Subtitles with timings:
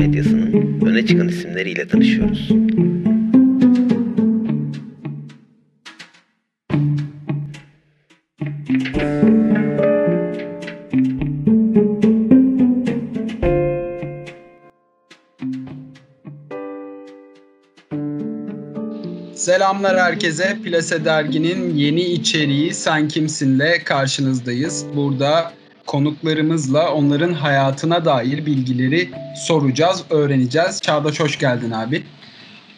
[0.00, 2.48] medyasının öne çıkan isimleriyle tanışıyoruz.
[19.34, 20.56] Selamlar herkese.
[20.64, 24.86] Plase Dergi'nin yeni içeriği Sen Kimsin'le karşınızdayız.
[24.96, 25.52] Burada
[25.90, 29.10] konuklarımızla onların hayatına dair bilgileri
[29.46, 30.80] soracağız, öğreneceğiz.
[30.80, 32.02] Çağdaş hoş geldin abi.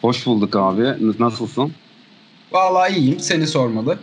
[0.01, 0.83] Hoş bulduk abi.
[1.19, 1.71] Nasılsın?
[2.51, 3.19] Vallahi iyiyim.
[3.19, 3.99] Seni sormalı.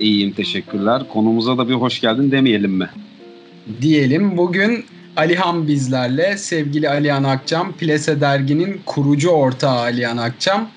[0.00, 1.02] İyiyim teşekkürler.
[1.12, 2.90] Konumuza da bir hoş geldin demeyelim mi?
[3.80, 4.36] Diyelim.
[4.36, 4.84] Bugün
[5.16, 6.36] Alihan bizlerle.
[6.38, 10.68] Sevgili Alihan Akçam, Plase Dergi'nin kurucu ortağı Alihan Akçam.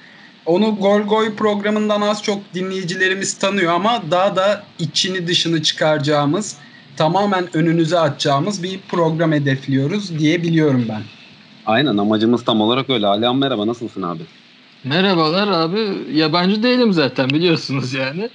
[0.45, 6.57] Onu Gol Goy programından az çok dinleyicilerimiz tanıyor ama daha da içini dışını çıkaracağımız,
[6.97, 11.01] tamamen önünüze atacağımız bir program hedefliyoruz diye biliyorum ben.
[11.65, 13.07] Aynen amacımız tam olarak öyle.
[13.07, 14.23] Alihan merhaba nasılsın abi?
[14.83, 15.79] Merhabalar abi.
[16.13, 18.29] Yabancı değilim zaten biliyorsunuz yani.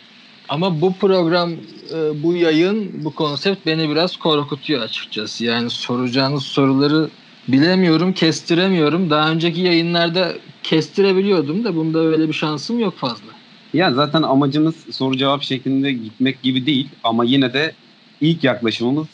[0.48, 5.44] Ama bu program, e, bu yayın, bu konsept beni biraz korkutuyor açıkçası.
[5.44, 7.08] Yani soracağınız soruları
[7.48, 9.10] bilemiyorum, kestiremiyorum.
[9.10, 13.26] Daha önceki yayınlarda kestirebiliyordum da bunda öyle bir şansım yok fazla.
[13.74, 17.72] Ya zaten amacımız soru cevap şeklinde gitmek gibi değil ama yine de
[18.20, 19.06] ilk yaklaşımımız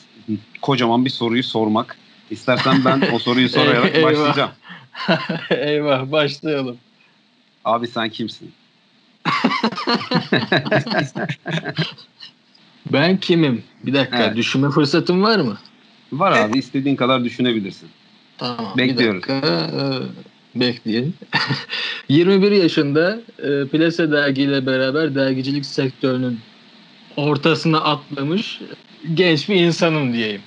[0.62, 1.96] kocaman bir soruyu sormak.
[2.30, 4.10] İstersen ben o soruyu sorarak Eyvah.
[4.10, 4.50] başlayacağım.
[5.50, 6.76] Eyvah başlayalım.
[7.64, 8.52] Abi sen kimsin?
[12.92, 13.62] Ben kimim?
[13.86, 14.36] Bir dakika Evet.
[14.36, 15.58] düşünme fırsatım var mı?
[16.12, 17.88] Var abi istediğin kadar düşünebilirsin.
[18.38, 18.72] Tamam.
[18.78, 19.22] Bekliyoruz.
[19.22, 19.70] Bir dakika.
[20.56, 21.14] Ee, bekleyin.
[22.08, 26.40] 21 yaşında e, Plase dergiyle beraber dergicilik sektörünün
[27.16, 28.60] ortasına atlamış
[29.14, 30.40] genç bir insanım diyeyim.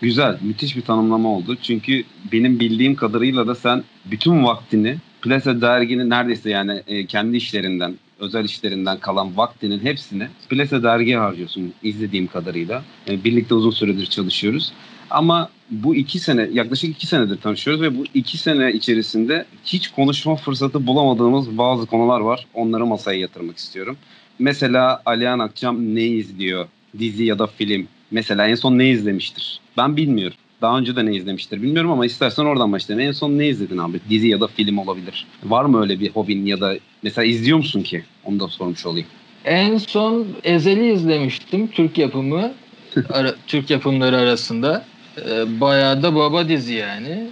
[0.00, 1.56] Güzel, müthiş bir tanımlama oldu.
[1.62, 7.94] Çünkü benim bildiğim kadarıyla da sen bütün vaktini Plase derginin neredeyse yani e, kendi işlerinden,
[8.18, 12.84] özel işlerinden kalan vaktinin hepsini Plase dergiye harcıyorsun izlediğim kadarıyla.
[13.08, 14.72] E, birlikte uzun süredir çalışıyoruz.
[15.10, 20.36] Ama bu iki sene, yaklaşık iki senedir tanışıyoruz ve bu iki sene içerisinde hiç konuşma
[20.36, 22.46] fırsatı bulamadığımız bazı konular var.
[22.54, 23.96] Onları masaya yatırmak istiyorum.
[24.38, 26.66] Mesela Alihan Akçam ne izliyor?
[26.98, 27.86] Dizi ya da film.
[28.10, 29.60] Mesela en son ne izlemiştir?
[29.76, 30.36] Ben bilmiyorum.
[30.62, 33.06] Daha önce de ne izlemiştir bilmiyorum ama istersen oradan başlayalım.
[33.06, 34.00] En son ne izledin abi?
[34.10, 35.26] Dizi ya da film olabilir.
[35.44, 38.02] Var mı öyle bir hobin ya da mesela izliyor musun ki?
[38.24, 39.06] Onu da sormuş olayım.
[39.44, 41.66] En son Ezel'i izlemiştim.
[41.68, 42.52] Türk yapımı.
[43.10, 44.84] Ara- Türk yapımları arasında.
[45.28, 47.26] Ee, bayağı da baba dizi yani.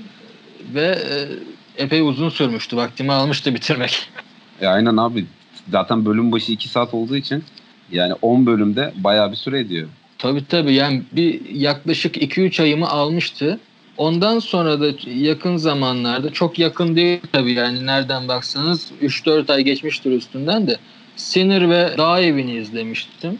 [0.74, 1.28] Ve e,
[1.84, 2.76] epey uzun sürmüştü.
[2.76, 4.08] Vaktimi almıştı bitirmek.
[4.60, 5.24] E aynen abi.
[5.70, 7.44] Zaten bölüm başı 2 saat olduğu için
[7.92, 9.88] yani 10 bölümde bayağı bir süre ediyor.
[10.18, 13.60] Tabii tabii yani bir yaklaşık 2-3 ayımı almıştı.
[13.96, 20.10] Ondan sonra da yakın zamanlarda çok yakın değil tabii yani nereden baksanız 3-4 ay geçmiştir
[20.12, 20.76] üstünden de
[21.16, 23.38] Sinir ve Dağ Evi'ni izlemiştim.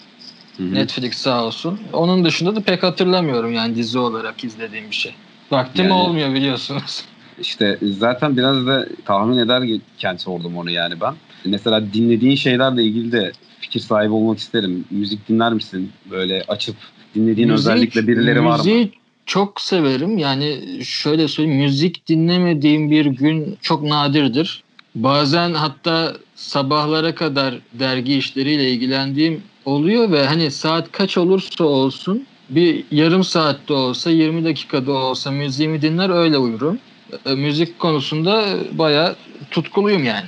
[0.56, 0.74] Hı hı.
[0.74, 1.80] Netflix sağ olsun.
[1.92, 5.14] Onun dışında da pek hatırlamıyorum yani dizi olarak izlediğim bir şey.
[5.50, 7.04] Vaktim Yani- olmuyor biliyorsunuz.
[7.40, 11.14] İşte zaten biraz da tahmin ederken sordum onu yani ben.
[11.44, 14.84] Mesela dinlediğin şeylerle ilgili de fikir sahibi olmak isterim.
[14.90, 15.90] Müzik dinler misin?
[16.10, 16.76] Böyle açıp
[17.14, 18.56] dinlediğin Müziği- özellikle birileri var mı?
[18.56, 18.92] Müziği
[19.26, 20.18] çok severim.
[20.18, 24.62] Yani şöyle söyleyeyim müzik dinlemediğim bir gün çok nadirdir.
[24.94, 32.84] Bazen hatta sabahlara kadar dergi işleriyle ilgilendiğim oluyor ve hani saat kaç olursa olsun bir
[32.90, 36.78] yarım saatte olsa 20 dakikada olsa müziğimi dinler öyle uyurum.
[37.26, 39.16] E, Müzik konusunda bayağı
[39.50, 40.24] tutkuluyum yani.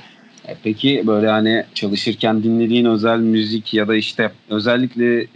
[0.49, 5.27] E Peki böyle hani çalışırken dinlediğin özel müzik ya da işte özellikle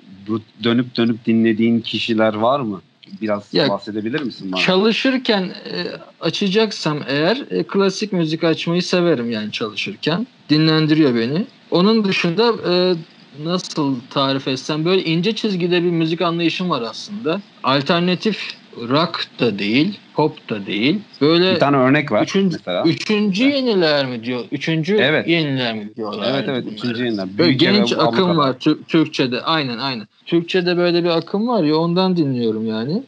[0.64, 2.82] dönüp dönüp dinlediğin kişiler var mı?
[3.22, 4.62] Biraz Ya, bahsedebilir misin bana?
[4.62, 5.86] Çalışırken e,
[6.22, 10.28] açacaksam eğer e, klasik müzik açmayı severim yani çalışırken.
[10.50, 11.46] Dinlendiriyor beni.
[11.72, 12.96] Onun dışında e,
[13.40, 17.42] nasıl tarif etsem böyle ince çizgide bir müzik anlayışım var aslında.
[17.64, 21.00] Alternatif rock da değil, pop da değil.
[21.22, 22.84] Böyle bir tane örnek var üçüncü, mesela.
[22.86, 24.46] üçüncü yeniler mi diyor?
[24.52, 25.28] Üçüncü Evet.
[25.28, 26.32] yeniler mi diyorlar?
[26.34, 27.38] evet evet üçüncü yayınlar.
[27.38, 28.10] Böyle ve genç Ablukada.
[28.10, 29.42] akım var Tür- Türkçe'de.
[29.42, 30.08] Aynen aynen.
[30.26, 33.04] Türkçe'de böyle bir akım var ya ondan dinliyorum yani.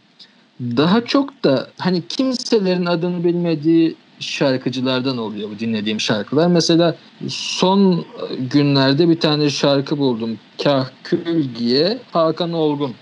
[0.60, 6.48] Daha çok da hani kimselerin adını bilmediği şarkıcılardan oluyor bu dinlediğim şarkılar.
[6.48, 6.96] Mesela
[7.30, 8.06] son
[8.40, 10.40] günlerde bir tane şarkı buldum.
[10.64, 12.94] Kahkülgiye Hakan Olgun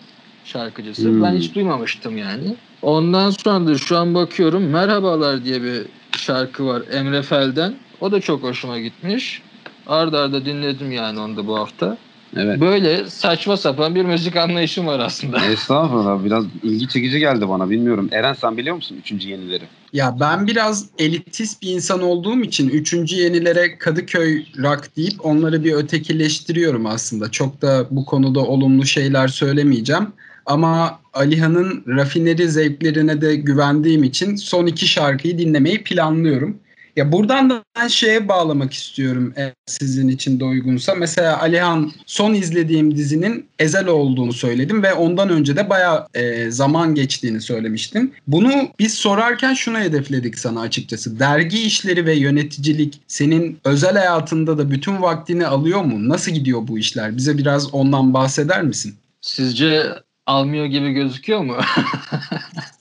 [0.46, 1.10] şarkıcısı.
[1.10, 1.24] Hmm.
[1.24, 2.56] Ben hiç duymamıştım yani.
[2.82, 5.82] Ondan sonra da şu an bakıyorum Merhabalar diye bir
[6.18, 7.76] şarkı var Emre Fel'den.
[8.02, 9.42] O da çok hoşuma gitmiş.
[9.88, 11.98] Arda arda dinledim yani onu da bu hafta.
[12.38, 12.62] Evet.
[12.62, 15.46] Böyle saçma sapan bir müzik anlayışım var aslında.
[15.52, 18.10] Estağfurullah biraz ilgi çekici geldi bana bilmiyorum.
[18.12, 19.64] Eren sen biliyor musun üçüncü yenileri?
[19.94, 25.74] Ya ben biraz elitist bir insan olduğum için üçüncü yenilere Kadıköy rock deyip onları bir
[25.74, 27.32] ötekileştiriyorum aslında.
[27.32, 30.08] Çok da bu konuda olumlu şeyler söylemeyeceğim.
[30.46, 36.58] Ama Alihan'ın rafineri zevklerine de güvendiğim için son iki şarkıyı dinlemeyi planlıyorum.
[36.96, 40.96] Ya buradan da ben şeye bağlamak istiyorum eğer sizin için de uygunsa.
[40.96, 46.96] Mesela Alihan son izlediğim dizinin Ezel olduğunu söyledim ve ondan önce de bayağı e, zaman
[46.96, 48.14] geçtiğini söylemiştin.
[48.28, 51.20] Bunu biz sorarken şunu hedefledik sana açıkçası.
[51.20, 56.10] Dergi işleri ve yöneticilik senin özel hayatında da bütün vaktini alıyor mu?
[56.10, 57.18] Nasıl gidiyor bu işler?
[57.18, 58.96] Bize biraz ondan bahseder misin?
[59.22, 59.86] Sizce
[60.26, 61.58] almıyor gibi gözüküyor mu?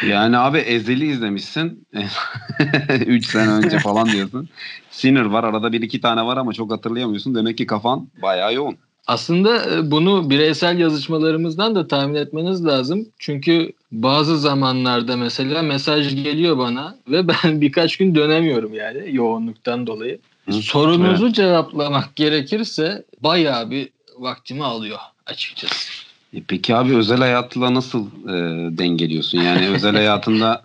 [0.08, 1.86] Yani abi Ezel'i izlemişsin.
[3.06, 4.48] 3 sene önce falan diyorsun.
[4.90, 7.34] Sinner var arada bir iki tane var ama çok hatırlayamıyorsun.
[7.34, 8.76] Demek ki kafan bayağı yoğun.
[9.06, 13.08] Aslında e, bunu bireysel yazışmalarımızdan da tahmin etmeniz lazım.
[13.18, 20.18] Çünkü bazı zamanlarda mesela mesaj geliyor bana ve ben birkaç gün dönemiyorum yani yoğunluktan dolayı.
[20.46, 26.03] Hı, Sorunuzu cevaplamak gerekirse bayağı bir vaktimi alıyor açıkçası.
[26.34, 28.32] E peki abi özel hayatla nasıl e,
[28.78, 29.38] dengeliyorsun?
[29.38, 30.62] Yani özel hayatında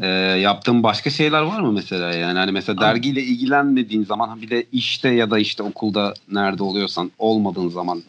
[0.00, 0.06] e,
[0.40, 2.14] yaptığın başka şeyler var mı mesela?
[2.14, 7.10] Yani hani mesela dergiyle ilgilenmediğin zaman bir de işte ya da işte okulda nerede oluyorsan
[7.18, 8.02] olmadığın zaman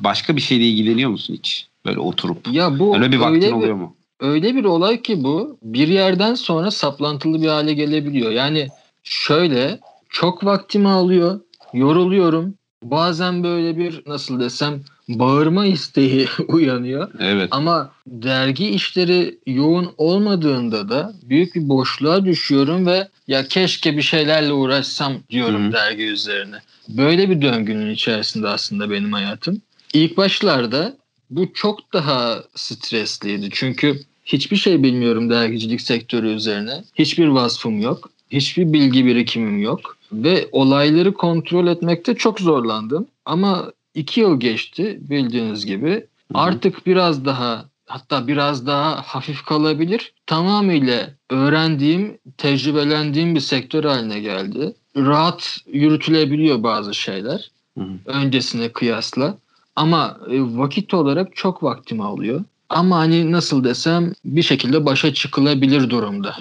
[0.00, 1.66] başka bir şeyle ilgileniyor musun hiç?
[1.86, 2.48] Böyle oturup.
[2.52, 3.94] Ya bu Öyle bir vaktin öyle bir, oluyor mu?
[4.20, 8.30] öyle bir olay ki bu bir yerden sonra saplantılı bir hale gelebiliyor.
[8.30, 8.68] Yani
[9.02, 11.40] şöyle çok vaktimi alıyor,
[11.72, 12.54] yoruluyorum.
[12.82, 17.10] Bazen böyle bir nasıl desem bağırma isteği uyanıyor.
[17.20, 17.48] Evet.
[17.50, 24.52] Ama dergi işleri yoğun olmadığında da büyük bir boşluğa düşüyorum ve ya keşke bir şeylerle
[24.52, 25.72] uğraşsam diyorum Hı hı.
[25.72, 26.56] dergi üzerine.
[26.88, 29.62] Böyle bir döngünün içerisinde aslında benim hayatım.
[29.94, 30.96] İlk başlarda
[31.30, 33.48] bu çok daha stresliydi.
[33.52, 36.84] Çünkü hiçbir şey bilmiyorum dergicilik sektörü üzerine.
[36.94, 38.10] Hiçbir vasfım yok.
[38.30, 39.96] Hiçbir bilgi birikimim yok.
[40.12, 43.06] Ve olayları kontrol etmekte çok zorlandım.
[43.24, 45.90] Ama iki yıl geçti bildiğiniz gibi.
[45.90, 46.04] Hı hı.
[46.34, 50.12] Artık biraz daha hatta biraz daha hafif kalabilir.
[50.26, 54.74] Tamamıyla öğrendiğim, tecrübelendiğim bir sektör haline geldi.
[54.96, 57.92] Rahat yürütülebiliyor bazı şeyler Hı hı.
[58.06, 59.38] öncesine kıyasla.
[59.76, 62.44] Ama e, vakit olarak çok vaktimi alıyor.
[62.68, 66.36] Ama hani nasıl desem bir şekilde başa çıkılabilir durumda.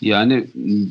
[0.00, 0.46] Yani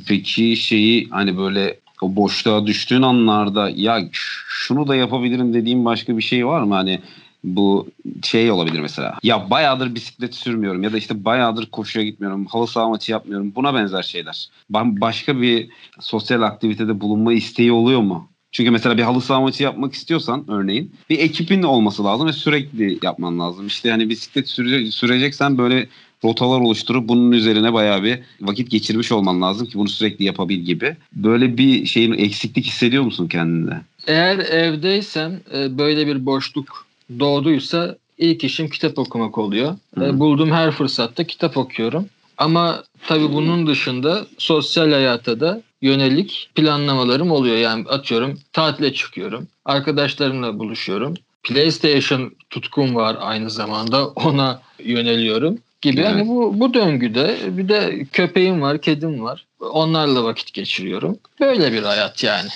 [0.07, 6.21] peki şeyi hani böyle o boşluğa düştüğün anlarda ya şunu da yapabilirim dediğim başka bir
[6.23, 6.73] şey var mı?
[6.75, 6.99] Hani
[7.43, 7.87] bu
[8.23, 9.17] şey olabilir mesela.
[9.23, 12.45] Ya bayağıdır bisiklet sürmüyorum ya da işte bayağıdır koşuya gitmiyorum.
[12.45, 13.53] Halı saha maçı yapmıyorum.
[13.55, 14.47] Buna benzer şeyler.
[14.71, 15.69] Ba- Başka bir
[15.99, 18.29] sosyal aktivitede bulunma isteği oluyor mu?
[18.51, 22.99] Çünkü mesela bir halı saha maçı yapmak istiyorsan örneğin bir ekibin olması lazım ve sürekli
[23.03, 23.67] yapman lazım.
[23.67, 25.87] İşte hani bisiklet süre- süreceksen böyle
[26.23, 30.95] rotalar oluşturup bunun üzerine bayağı bir vakit geçirmiş olman lazım ki bunu sürekli yapabil gibi.
[31.13, 33.81] Böyle bir şeyin eksiklik hissediyor musun kendinde?
[34.07, 36.85] Eğer evdeysem e, böyle bir boşluk
[37.19, 39.75] doğduysa ilk işim kitap okumak oluyor.
[39.97, 40.05] Hı.
[40.05, 42.05] E, bulduğum her fırsatta kitap okuyorum.
[42.37, 47.57] Ama tabii bunun dışında sosyal hayata da yönelik planlamalarım oluyor.
[47.57, 49.47] Yani atıyorum tatile çıkıyorum.
[49.65, 51.13] Arkadaşlarımla buluşuyorum.
[51.43, 54.07] PlayStation tutkum var aynı zamanda.
[54.07, 56.01] Ona yöneliyorum gibi.
[56.01, 56.11] Evet.
[56.11, 59.45] Hani bu bu döngüde bir de köpeğim var, kedim var.
[59.59, 61.17] Onlarla vakit geçiriyorum.
[61.39, 62.49] Böyle bir hayat yani.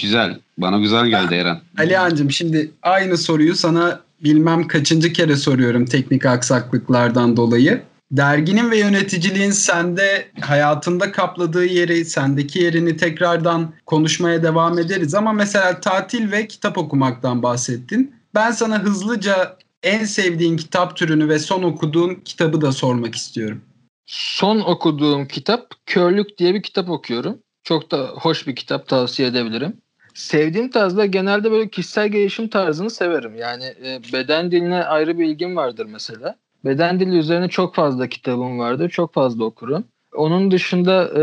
[0.00, 0.38] Güzel.
[0.58, 1.60] Bana güzel geldi Eren.
[1.78, 7.82] Alihan'cığım şimdi aynı soruyu sana bilmem kaçıncı kere soruyorum teknik aksaklıklardan dolayı.
[8.10, 15.14] Derginin ve yöneticiliğin sende hayatında kapladığı yeri, sendeki yerini tekrardan konuşmaya devam ederiz.
[15.14, 18.14] Ama mesela tatil ve kitap okumaktan bahsettin.
[18.34, 23.62] Ben sana hızlıca en sevdiğin kitap türünü ve son okuduğun kitabı da sormak istiyorum.
[24.06, 27.38] Son okuduğum kitap Körlük diye bir kitap okuyorum.
[27.64, 29.76] Çok da hoş bir kitap tavsiye edebilirim.
[30.14, 33.34] Sevdiğim tarzda genelde böyle kişisel gelişim tarzını severim.
[33.34, 36.36] Yani e, beden diline ayrı bir ilgim vardır mesela.
[36.64, 38.88] Beden dili üzerine çok fazla kitabım vardır.
[38.88, 39.84] Çok fazla okurum.
[40.14, 41.22] Onun dışında e,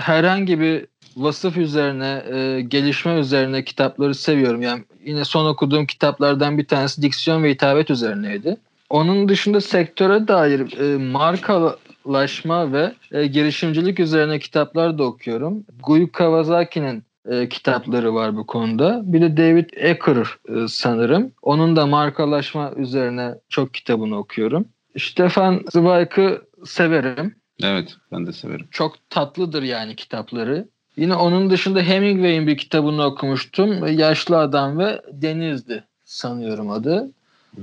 [0.00, 0.86] herhangi bir
[1.16, 4.62] vasıf üzerine, e, gelişme üzerine kitapları seviyorum.
[4.62, 8.56] Yani yine son okuduğum kitaplardan bir tanesi diksiyon ve hitabet üzerineydi.
[8.90, 15.64] Onun dışında sektöre dair e, markalaşma ve e, girişimcilik üzerine kitaplar da okuyorum.
[15.82, 19.00] Guy Kawasaki'nin e, kitapları var bu konuda.
[19.04, 21.32] Bir de David Ecker e, sanırım.
[21.42, 24.64] Onun da markalaşma üzerine çok kitabını okuyorum.
[24.98, 27.34] Stefan Zweig'ı severim.
[27.62, 28.68] Evet ben de severim.
[28.70, 30.68] Çok tatlıdır yani kitapları.
[30.96, 33.98] Yine onun dışında Hemingway'in bir kitabını okumuştum.
[33.98, 37.10] Yaşlı Adam ve Denizdi sanıyorum adı.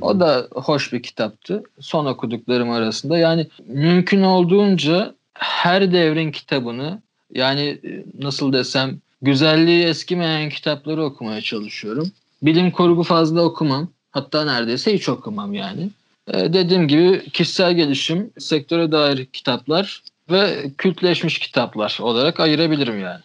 [0.02, 1.64] O da hoş bir kitaptı.
[1.80, 3.18] Son okuduklarım arasında.
[3.18, 7.02] Yani mümkün olduğunca her devrin kitabını
[7.34, 12.12] yani e, nasıl desem güzelliği eskimeyen kitapları okumaya çalışıyorum.
[12.42, 13.90] Bilim kurgu fazla okumam.
[14.12, 15.90] Hatta neredeyse hiç okumam yani.
[16.34, 23.22] Ee, dediğim gibi kişisel gelişim, sektöre dair kitaplar ve kültleşmiş kitaplar olarak ayırabilirim yani.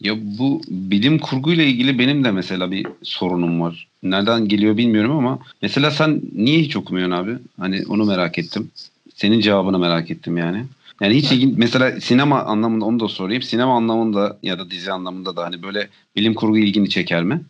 [0.00, 3.88] Ya bu bilim kurguyla ilgili benim de mesela bir sorunum var.
[4.02, 7.32] Nereden geliyor bilmiyorum ama mesela sen niye hiç okumuyorsun abi?
[7.60, 8.70] Hani onu merak ettim.
[9.14, 10.64] Senin cevabını merak ettim yani.
[11.00, 13.42] Yani hiç ilgin mesela sinema anlamında onu da sorayım.
[13.42, 17.40] Sinema anlamında ya da dizi anlamında da hani böyle bilim kurgu ilgini çeker mi?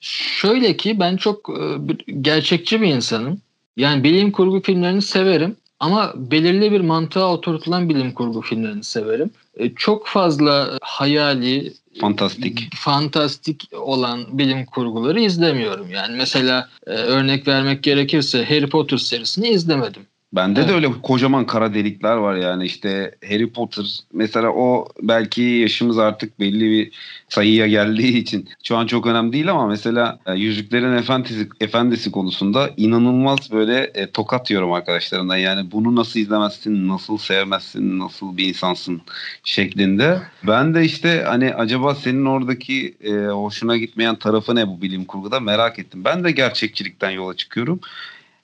[0.00, 3.40] Şöyle ki ben çok e, gerçekçi bir insanım.
[3.76, 9.30] Yani bilim kurgu filmlerini severim ama belirli bir mantığa oturtulan bilim kurgu filmlerini severim.
[9.56, 12.74] E, Çok fazla hayali, Fantastik.
[12.74, 15.90] fantastik olan bilim kurguları izlemiyorum.
[15.90, 20.02] Yani mesela e, örnek vermek gerekirse Harry Potter serisini izlemedim.
[20.32, 20.70] Bende Evet.
[20.70, 26.40] de öyle kocaman kara delikler var yani işte Harry Potter mesela o belki yaşımız artık
[26.40, 26.92] belli bir
[27.28, 32.70] sayıya geldiği için şu an çok önemli değil ama mesela e, Yüzüklerin Efendisi, Efendisi konusunda
[32.76, 39.02] inanılmaz böyle e, tokat yiyorum arkadaşlarımdan yani bunu nasıl izlemezsin, nasıl sevmezsin, nasıl bir insansın
[39.44, 40.22] şeklinde.
[40.46, 45.40] Ben de işte hani acaba senin oradaki e, hoşuna gitmeyen tarafı ne bu bilim kurguda
[45.40, 46.04] merak ettim.
[46.04, 47.80] Ben de gerçekçilikten yola çıkıyorum.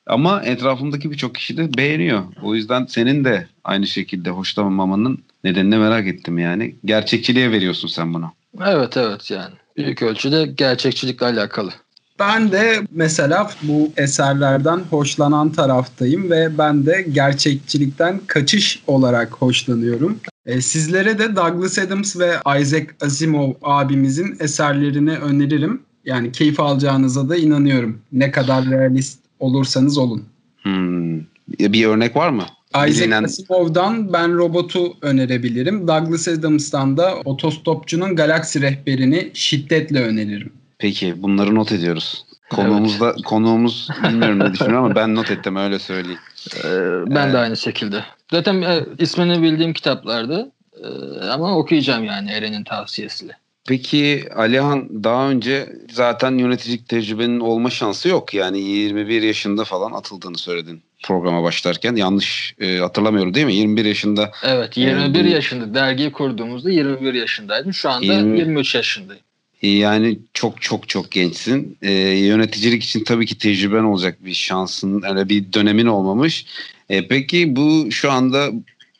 [0.06, 2.22] Ama etrafımdaki birçok kişi de beğeniyor.
[2.42, 6.74] O yüzden senin de aynı şekilde hoşlanmamanın nedenini merak ettim yani.
[6.84, 8.32] Gerçekçiliğe veriyorsun sen bunu.
[8.66, 9.54] Evet evet yani.
[9.76, 11.70] Büyük ölçüde gerçekçilikle alakalı.
[12.18, 20.18] Ben de mesela bu eserlerden hoşlanan taraftayım ve ben de gerçekçilikten kaçış olarak hoşlanıyorum.
[20.46, 25.82] E, sizlere de Douglas Adams ve Isaac Asimov abimizin eserlerini öneririm.
[26.04, 28.00] Yani keyif alacağınıza da inanıyorum.
[28.12, 30.24] Ne kadar realist olursanız olun.
[30.62, 31.18] Hmm.
[31.48, 32.44] Bir örnek var mı?
[32.74, 35.88] Isaac Bilinen- Asimov'dan Ben Robot'u önerebilirim.
[35.88, 40.52] Douglas Adams'tan da Otostopçunun Galaksi Rehberini şiddetle öneririm.
[40.78, 42.24] Peki bunları not ediyoruz.
[42.50, 46.18] Konuğumuzda konuğumuz bilmiyorum ne düşünüyor ama ben not ettim öyle söyleyeyim.
[46.64, 46.68] Ee,
[47.14, 47.32] ben Evet.
[47.34, 48.04] de aynı şekilde.
[48.30, 50.50] Zaten e, ismini bildiğim kitaplardı.
[50.84, 50.86] Ee,
[51.26, 53.32] ama okuyacağım yani Eren'in tavsiyesiyle.
[53.68, 58.34] Peki Alihan daha önce zaten yöneticilik tecrübenin olma şansı yok.
[58.34, 61.96] Yani 21 yaşında falan atıldığını söyledin programa başlarken.
[61.96, 63.54] Yanlış e, hatırlamıyorum değil mi?
[63.54, 65.32] 21 yaşında Evet 21 Evet.
[65.32, 67.74] yaşında dergiyi kurduğumuzda 21 yaşındaydım.
[67.74, 69.22] Şu anda Yirmi- 23 yaşındayım.
[69.62, 71.78] E, Yani çok çok çok gençsin.
[71.82, 76.46] E, yöneticilik için tabii ki tecrüben olacak bir şansın, öyle bir dönemin olmamış.
[76.88, 78.50] E, peki bu şu anda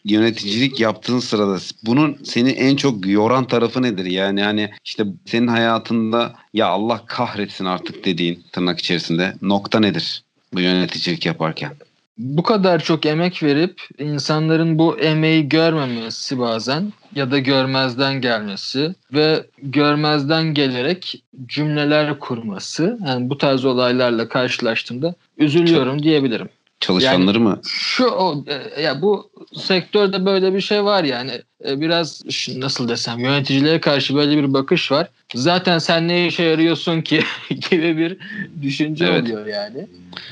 [0.05, 4.05] yöneticilik yaptığın sırada bunun seni en çok yoran tarafı nedir?
[4.05, 10.23] Yani hani işte senin hayatında ya Allah kahretsin artık dediğin tırnak içerisinde nokta nedir
[10.55, 11.73] bu yöneticilik yaparken?
[12.19, 19.47] Bu kadar çok emek verip insanların bu emeği görmemesi bazen ya da görmezden gelmesi ve
[19.63, 22.99] görmezden gelerek cümleler kurması.
[23.07, 26.49] Yani bu tarz olaylarla karşılaştığımda üzülüyorum diyebilirim.
[26.83, 27.61] Çalışanları mı?
[27.69, 31.33] Şu o e, ya bu sektörde böyle bir şey var yani
[31.65, 32.23] E, biraz
[32.57, 35.09] nasıl desem yöneticilere karşı böyle bir bakış var.
[35.35, 37.23] Zaten sen ne işe yarıyorsun ki
[37.71, 38.19] gibi bir
[38.63, 39.23] düşünce Evet.
[39.23, 39.87] oluyor yani.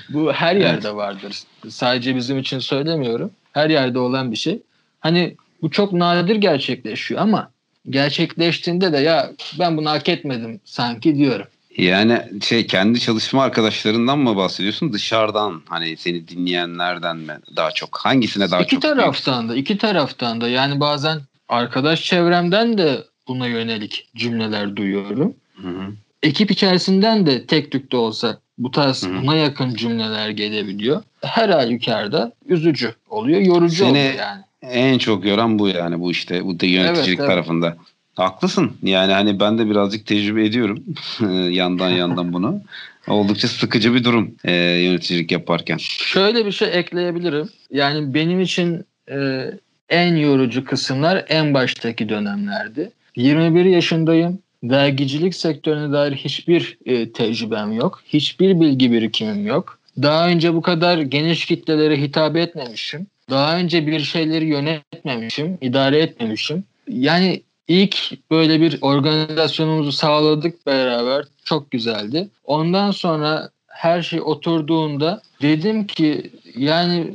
[0.09, 0.63] Bu her Evet.
[0.65, 1.43] yerde vardır.
[1.69, 3.31] Sadece bizim için söylemiyorum.
[3.53, 4.63] Her yerde olan bir şey.
[5.01, 7.51] Hani bu çok nadir gerçekleşiyor ama
[7.91, 11.47] gerçekleştiğinde de ya ben bunu hak etmedim sanki diyorum.
[11.77, 18.51] Yani şey kendi çalışma arkadaşlarından mı bahsediyorsun dışarıdan hani seni dinleyenlerden mi daha çok hangisine
[18.51, 24.09] daha iki çok taraftan da iki taraftan da yani bazen arkadaş çevremden de buna yönelik
[24.17, 25.35] cümleler duyuyorum.
[25.63, 25.93] Hı hı.
[26.23, 29.23] Ekip içerisinden de tek tük de olsa bu tarz Hı hı.
[29.23, 31.03] buna yakın cümleler gelebiliyor.
[31.25, 34.43] Her halükarda üzücü oluyor, yorucu Seni- oluyor yani.
[34.63, 37.29] En çok yoran bu yani bu işte bu da yöneticilik Evet, evet.
[37.29, 37.77] tarafında.
[38.17, 38.73] Haklısın.
[38.83, 40.85] Yani hani ben de birazcık tecrübe ediyorum
[41.51, 42.63] yandan yandan bunu.
[43.09, 45.77] Oldukça sıkıcı bir durum e, yöneticilik yaparken.
[45.81, 47.49] Şöyle bir şey ekleyebilirim.
[47.71, 49.51] Yani benim için e,
[49.89, 52.91] en yorucu kısımlar en baştaki dönemlerdi.
[53.17, 54.39] 21 yaşındayım.
[54.63, 58.03] Dergicilik sektörüne dair hiçbir e, tecrübem yok.
[58.07, 59.79] Hiçbir bilgi birikimim yok.
[60.03, 63.07] Daha önce bu kadar geniş kitlelere hitap etmemişim.
[63.31, 66.65] Daha önce bir şeyleri yönetmemişim, idare etmemişim.
[66.89, 67.97] Yani ilk
[68.31, 71.25] böyle bir organizasyonumuzu sağladık beraber.
[71.45, 72.29] Çok güzeldi.
[72.45, 77.15] Ondan sonra her şey oturduğunda dedim ki yani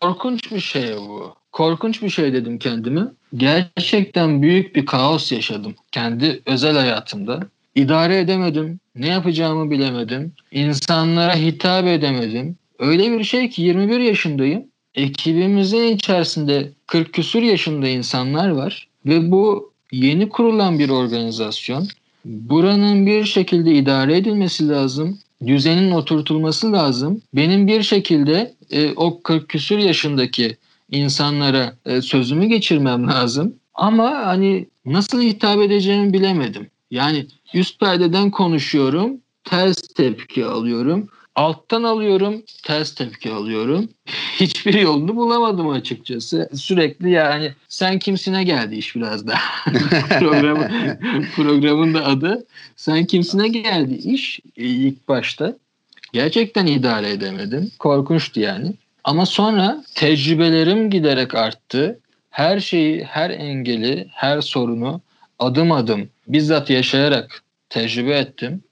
[0.00, 1.34] korkunç bir şey bu.
[1.52, 3.02] Korkunç bir şey dedim kendime.
[3.36, 7.40] gerçekten büyük bir kaos yaşadım kendi özel hayatımda.
[7.74, 12.56] İdare edemedim, ne yapacağımı bilemedim, insanlara hitap edemedim.
[12.78, 14.64] Öyle bir şey ki 21 yaşındayım.
[14.94, 21.88] Ekibimizin içerisinde 40 küsur yaşında insanlar var ve bu yeni kurulan bir organizasyon.
[22.24, 25.18] Buranın bir şekilde idare edilmesi lazım.
[25.46, 27.22] Düzenin oturtulması lazım.
[27.34, 30.56] Benim bir şekilde e, o 40 küsur yaşındaki
[30.90, 33.54] insanlara e, sözümü geçirmem lazım.
[33.74, 36.66] Ama hani nasıl hitap edeceğimi bilemedim.
[36.90, 41.08] Yani üst perdeden konuşuyorum, ters tepki alıyorum.
[41.36, 43.88] Alttan alıyorum, ters tepki alıyorum.
[44.40, 46.48] Hiçbir yolunu bulamadım açıkçası.
[46.54, 49.34] Sürekli yani sen kimsine geldi iş biraz da.
[50.18, 50.68] Programı,
[51.36, 55.56] programın da adı sen kimsine geldi iş ilk başta.
[56.12, 57.70] Gerçekten idare edemedim.
[57.78, 58.72] Korkunçtu yani.
[59.04, 62.00] Ama sonra tecrübelerim giderek arttı.
[62.30, 65.00] Her şeyi, her engeli, her sorunu
[65.38, 68.62] adım adım bizzat yaşayarak tecrübe ettim.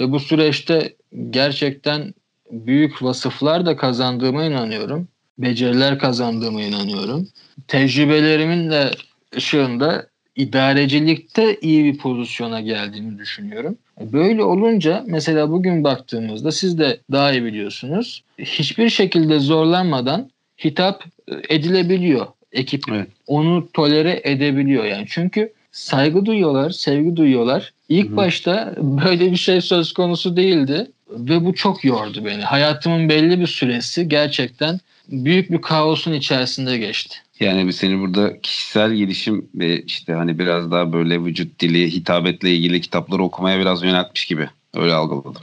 [0.00, 0.94] Ve bu süreçte
[1.30, 2.14] gerçekten
[2.50, 5.08] büyük vasıflar da kazandığıma inanıyorum.
[5.38, 7.28] Beceriler kazandığıma inanıyorum.
[7.68, 8.90] Tecrübelerimin de
[9.36, 13.78] ışığında idarecilikte iyi bir pozisyona geldiğimi düşünüyorum.
[14.00, 18.24] Böyle olunca mesela bugün baktığımızda siz de daha iyi biliyorsunuz.
[18.38, 20.30] Hiçbir şekilde zorlanmadan
[20.64, 21.04] hitap
[21.48, 22.84] edilebiliyor ekip.
[22.92, 23.08] Evet.
[23.26, 25.04] Onu tolere edebiliyor yani.
[25.08, 27.72] Çünkü saygı duyuyorlar, sevgi duyuyorlar.
[27.90, 28.16] İlk Hı.
[28.16, 32.42] başta böyle bir şey söz konusu değildi ve bu çok yordu beni.
[32.42, 37.16] Hayatımın belli bir süresi gerçekten büyük bir kaosun içerisinde geçti.
[37.40, 42.54] Yani biz seni burada kişisel gelişim ve işte hani biraz daha böyle vücut dili, hitabetle
[42.54, 44.48] ilgili kitapları okumaya biraz yöneltmiş gibi.
[44.74, 45.34] Öyle algıladım.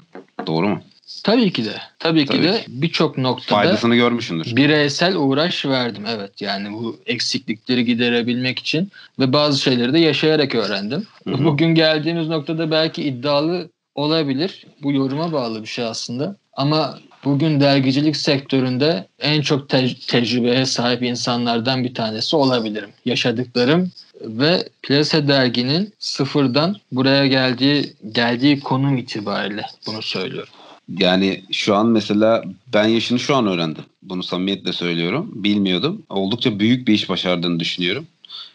[0.48, 0.82] Doğru mu?
[1.24, 1.74] Tabii ki de.
[2.00, 2.66] Tabii ki Tabii de ki.
[2.68, 4.56] birçok noktada Faydasını görmüşsündür.
[4.56, 6.04] bireysel uğraş verdim.
[6.10, 11.08] Evet yani bu eksiklikleri giderebilmek için ve bazı şeyleri de yaşayarak öğrendim.
[11.28, 11.46] Hı hı.
[11.46, 14.66] Bugün geldiğimiz noktada belki iddialı olabilir.
[14.84, 16.36] Bu yoruma bağlı bir şey aslında.
[16.54, 22.90] Ama bugün dergicilik sektöründe en çok te- tecrübeye sahip insanlardan bir tanesi olabilirim.
[23.06, 23.92] Yaşadıklarım
[24.22, 30.50] ve Plase derginin sıfırdan buraya geldiği geldiği konum itibariyle bunu söylüyorum.
[30.90, 33.84] Yani şu an mesela ben yaşını şu an öğrendim.
[34.04, 35.32] Bunu samimiyetle söylüyorum.
[35.34, 36.04] Bilmiyordum.
[36.10, 38.08] Oldukça büyük bir iş başardığını düşünüyorum.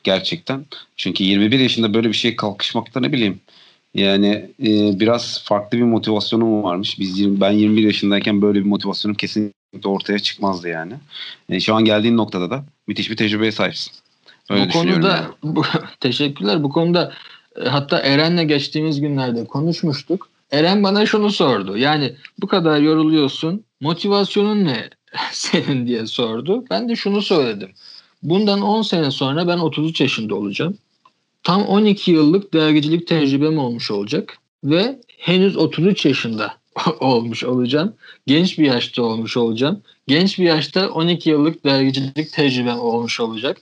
[0.05, 0.67] Gerçekten.
[0.97, 3.41] Çünkü 21 yaşında böyle bir şeye kalkışmakta ne bileyim.
[3.95, 6.99] Yani e, biraz farklı bir motivasyonum varmış.
[6.99, 10.95] Biz yirmi- ben 21 yaşındayken böyle bir motivasyonum kesinlikle ortaya çıkmazdı yani.
[11.49, 13.93] E, şu an geldiğin noktada da müthiş bir tecrübeye sahipsin.
[14.51, 15.27] Öyle bu konuda yani.
[15.57, 15.65] bu,
[16.01, 16.63] teşekkürler.
[16.63, 17.13] Bu konuda
[17.65, 20.32] e, hatta Eren'le geçtiğimiz günlerde konuşmuştuk.
[20.53, 21.77] Eren bana şunu sordu.
[21.77, 23.65] Yani bu kadar yoruluyorsun.
[23.81, 24.91] Motivasyonun ne
[25.33, 26.65] senin diye sordu.
[26.71, 27.71] Ben de şunu söyledim.
[28.23, 30.79] Bundan 10 sene sonra ben 33 yaşında olacağım.
[31.43, 36.55] Tam 12 yıllık dergicilik tecrübem olmuş olacak ve henüz 33 yaşında
[37.01, 37.95] olmuş olacağım.
[38.27, 39.83] Genç bir yaşta olmuş olacağım.
[40.07, 43.61] Genç bir yaşta 12 yıllık dergicilik tecrübem olmuş olacak.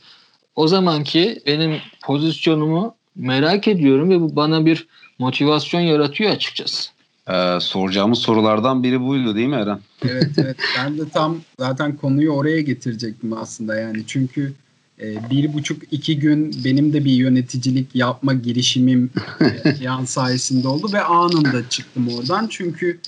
[0.56, 4.86] O zamanki benim pozisyonumu merak ediyorum ve bu bana bir
[5.20, 6.90] motivasyon yaratıyor açıkçası.
[7.28, 9.80] Ee, soracağımız sorulardan biri buydu değil mi Eren?
[10.08, 14.52] Evet evet ben de tam zaten konuyu oraya getirecektim aslında yani çünkü
[15.00, 20.92] e, bir buçuk iki gün benim de bir yöneticilik yapma girişimim e, yan sayesinde oldu
[20.92, 23.00] ve anında çıktım oradan çünkü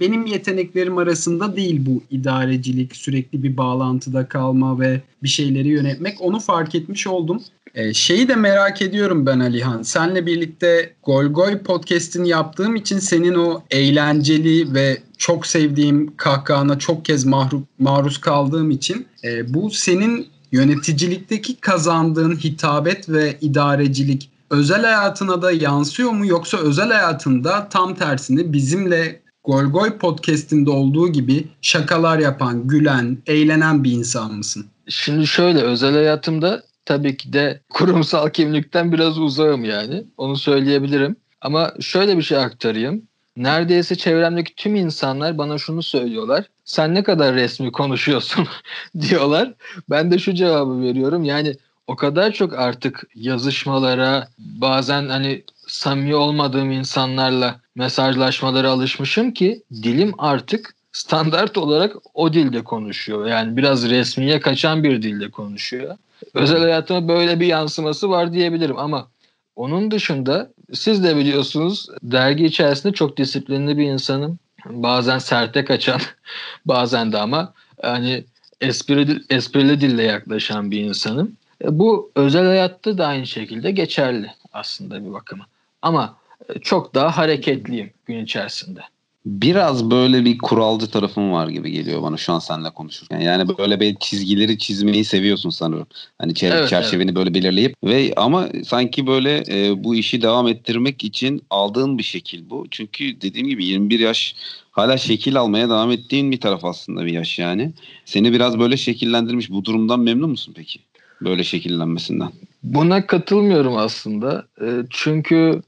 [0.00, 6.20] benim yeteneklerim arasında değil bu idarecilik, sürekli bir bağlantıda kalma ve bir şeyleri yönetmek.
[6.20, 7.42] Onu fark etmiş oldum.
[7.74, 9.82] Ee, şeyi de merak ediyorum ben Alihan.
[9.82, 17.26] Senle birlikte Golgoy podcast'ini yaptığım için senin o eğlenceli ve çok sevdiğim kahkahana çok kez
[17.26, 25.52] mahru- maruz kaldığım için e, bu senin yöneticilikteki kazandığın hitabet ve idarecilik özel hayatına da
[25.52, 33.18] yansıyor mu yoksa özel hayatında tam tersini bizimle Golgoy podcast'inde olduğu gibi şakalar yapan, gülen,
[33.26, 34.66] eğlenen bir insan mısın?
[34.88, 40.04] Şimdi şöyle özel hayatımda tabii ki de kurumsal kimlikten biraz uzağım yani.
[40.16, 41.16] Onu söyleyebilirim.
[41.40, 43.02] Ama şöyle bir şey aktarayım.
[43.36, 46.44] Neredeyse çevremdeki tüm insanlar bana şunu söylüyorlar.
[46.64, 48.48] Sen ne kadar resmi konuşuyorsun
[49.00, 49.54] diyorlar.
[49.90, 51.24] Ben de şu cevabı veriyorum.
[51.24, 51.54] Yani
[51.86, 60.74] o kadar çok artık yazışmalara bazen hani samimi olmadığım insanlarla mesajlaşmalara alışmışım ki dilim artık
[60.92, 63.26] standart olarak o dilde konuşuyor.
[63.26, 65.96] Yani biraz resmiye kaçan bir dilde konuşuyor.
[66.34, 69.08] Özel hayatıma böyle bir yansıması var diyebilirim ama
[69.56, 74.38] onun dışında siz de biliyorsunuz dergi içerisinde çok disiplinli bir insanım.
[74.66, 76.00] Bazen serte kaçan,
[76.66, 77.52] bazen de ama
[77.82, 78.24] hani
[78.60, 81.36] espri, esprili dille yaklaşan bir insanım.
[81.64, 85.46] E, bu özel hayatta da aynı şekilde geçerli aslında bir bakıma.
[85.82, 86.16] Ama
[86.48, 88.80] e, çok daha hareketliyim gün içerisinde.
[89.26, 93.20] Biraz böyle bir kuralcı tarafın var gibi geliyor bana şu an seninle konuşurken.
[93.20, 95.86] Yani böyle bir çizgileri çizmeyi seviyorsun sanırım.
[96.18, 101.04] Hani çer- Evet, çerçeveni böyle belirleyip ve ama sanki böyle e, bu işi devam ettirmek
[101.04, 102.66] için aldığın bir şekil bu.
[102.70, 104.36] Çünkü dediğim gibi 21 yaş
[104.70, 107.72] hala şekil almaya devam ettiğin bir taraf aslında bir yaş yani.
[108.04, 109.50] Seni biraz böyle şekillendirmiş.
[109.50, 110.80] Bu durumdan memnun musun peki?
[111.20, 112.28] Böyle şekillenmesinden.
[112.62, 114.46] Buna katılmıyorum aslında.
[114.60, 115.62] E, çünkü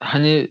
[0.00, 0.48] hani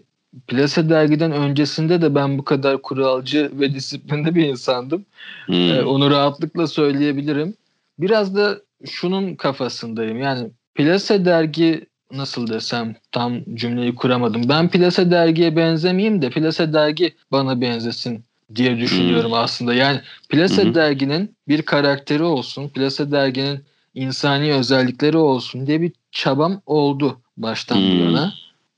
[0.48, 5.06] Plase dergiden öncesinde de ben bu kadar kuralcı ve disiplinli bir insandım.
[5.46, 5.72] Hmm.
[5.72, 7.54] E, onu rahatlıkla söyleyebilirim.
[8.00, 10.20] Biraz da şunun kafasındayım.
[10.20, 14.50] Yani Plase dergi nasıl desem tam cümleyi kuramadım.
[14.50, 18.24] Ben Plase dergiye benzemeyeyim de Plase dergi bana benzesin
[18.56, 19.74] diye düşünüyorum aslında.
[19.74, 20.76] Yani Plase hı.
[20.76, 23.60] derginin bir karakteri olsun, Plase derginin
[23.96, 28.00] insani özellikleri olsun diye bir çabam oldu baştan bu Hmm.
[28.06, 28.34] yana.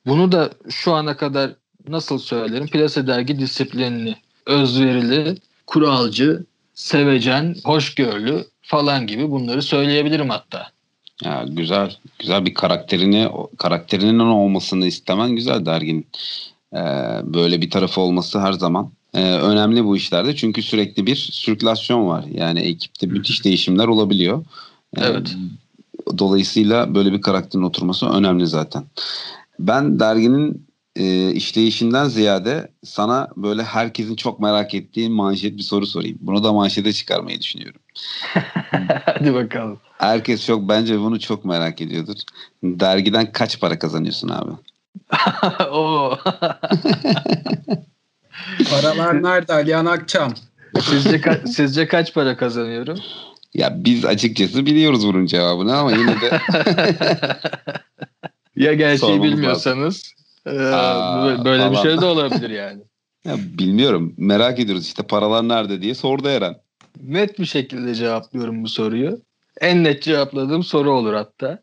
[0.05, 1.51] Bunu da şu ana kadar
[1.87, 2.67] nasıl söylerim?
[2.67, 5.37] Plase dergi disiplinli, özverili,
[5.67, 10.67] kuralcı, sevecen, hoşgörülü falan gibi bunları söyleyebilirim hatta.
[11.23, 16.07] Ya güzel, güzel bir karakterini, karakterinin olmasını istemen güzel derginin.
[16.73, 16.77] Ee,
[17.23, 22.25] böyle bir tarafı olması her zaman ee, önemli bu işlerde çünkü sürekli bir sirkülasyon var.
[22.33, 24.45] Yani ekipte müthiş değişimler olabiliyor.
[24.97, 25.35] Ee, Evet.
[26.17, 28.83] Dolayısıyla böyle bir karakterin oturması önemli zaten.
[29.59, 36.17] Ben derginin e, işleyişinden ziyade sana böyle herkesin çok merak ettiği manşet bir soru sorayım.
[36.21, 37.81] Bunu da manşete çıkarmayı düşünüyorum.
[39.05, 39.79] Hadi bakalım.
[39.97, 42.15] Herkes çok bence bunu çok merak ediyordur.
[42.63, 44.51] Dergiden kaç para kazanıyorsun abi?
[45.71, 46.17] Oo.
[48.69, 50.33] Paralar nerede Alihan Akçam?
[50.81, 52.99] sizce, ka- sizce kaç para kazanıyorum?
[53.53, 56.41] Ya biz açıkçası biliyoruz bunun cevabını ama yine de
[58.55, 60.13] Ya gerçeği Sormamız bilmiyorsanız
[60.45, 61.83] e, Aa, böyle bir falan.
[61.83, 62.81] şey de olabilir yani.
[63.25, 66.55] ya bilmiyorum merak ediyoruz işte paralar nerede diye sordu Eren.
[67.01, 69.21] Net bir şekilde cevaplıyorum bu soruyu.
[69.61, 71.61] En net cevapladığım soru olur hatta.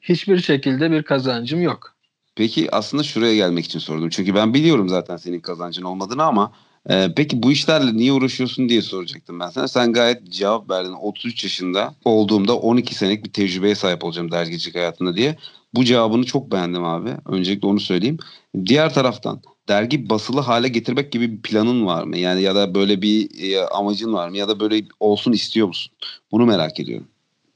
[0.00, 1.94] Hiçbir şekilde bir kazancım yok.
[2.36, 4.08] Peki aslında şuraya gelmek için sordum.
[4.08, 6.52] Çünkü ben biliyorum zaten senin kazancın olmadığını ama
[6.90, 9.68] e, peki bu işlerle niye uğraşıyorsun diye soracaktım ben sana.
[9.68, 10.92] Sen gayet cevap verdin.
[10.92, 15.36] 33 yaşında olduğumda 12 senelik bir tecrübeye sahip olacağım dergicilik hayatında diye.
[15.74, 17.10] Bu cevabını çok beğendim abi.
[17.26, 18.18] Öncelikle onu söyleyeyim.
[18.66, 22.18] Diğer taraftan dergi basılı hale getirmek gibi bir planın var mı?
[22.18, 24.36] Yani ya da böyle bir e, amacın var mı?
[24.36, 25.92] Ya da böyle olsun istiyor musun?
[26.32, 27.06] Bunu merak ediyorum.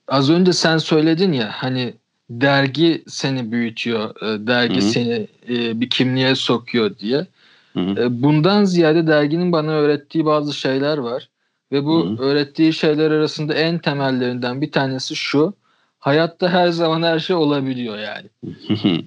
[0.09, 1.95] Az önce sen söyledin ya hani
[2.31, 4.91] dergi seni büyütüyor, e, dergi Hı hı.
[4.91, 7.27] seni e, bir kimliğe sokuyor diye.
[7.73, 8.01] Hı hı.
[8.03, 11.29] E, Bundan ziyade derginin bana öğrettiği bazı şeyler var.
[11.73, 12.23] Ve bu Hı hı.
[12.23, 15.55] öğrettiği şeyler arasında en temellerinden bir tanesi şu.
[15.99, 18.27] Hayatta her zaman her şey olabiliyor yani.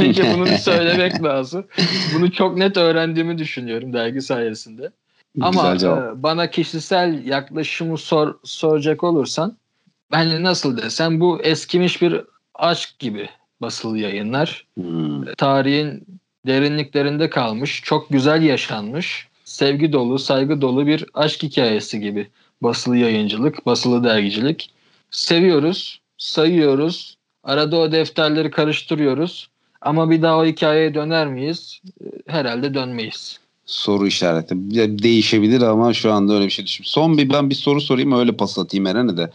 [0.00, 1.66] Önce bunu bir söylemek lazım.
[2.14, 4.90] Bunu çok net öğrendiğimi düşünüyorum dergi sayesinde.
[5.40, 9.56] Ama e, bana kişisel yaklaşımı sor, soracak olursan
[10.12, 12.20] ben nasıl desem bu eskimiş bir
[12.54, 13.28] aşk gibi
[13.60, 14.66] basılı yayınlar.
[14.74, 15.24] Hmm.
[15.24, 16.06] Tarihin
[16.46, 22.28] derinliklerinde kalmış, çok güzel yaşanmış, sevgi dolu, saygı dolu bir aşk hikayesi gibi
[22.62, 24.70] basılı yayıncılık, basılı dergicilik.
[25.10, 29.48] Seviyoruz, sayıyoruz, arada o defterleri karıştırıyoruz.
[29.80, 31.80] Ama bir daha o hikayeye döner miyiz?
[32.00, 33.38] E, Herhalde dönmeyiz.
[33.66, 34.54] soru işareti.
[35.02, 36.90] Değişebilir ama şu anda öyle bir şey düşünüyorum.
[36.90, 39.30] Son bir ben bir soru sorayım öyle pas atayım Eren'e de.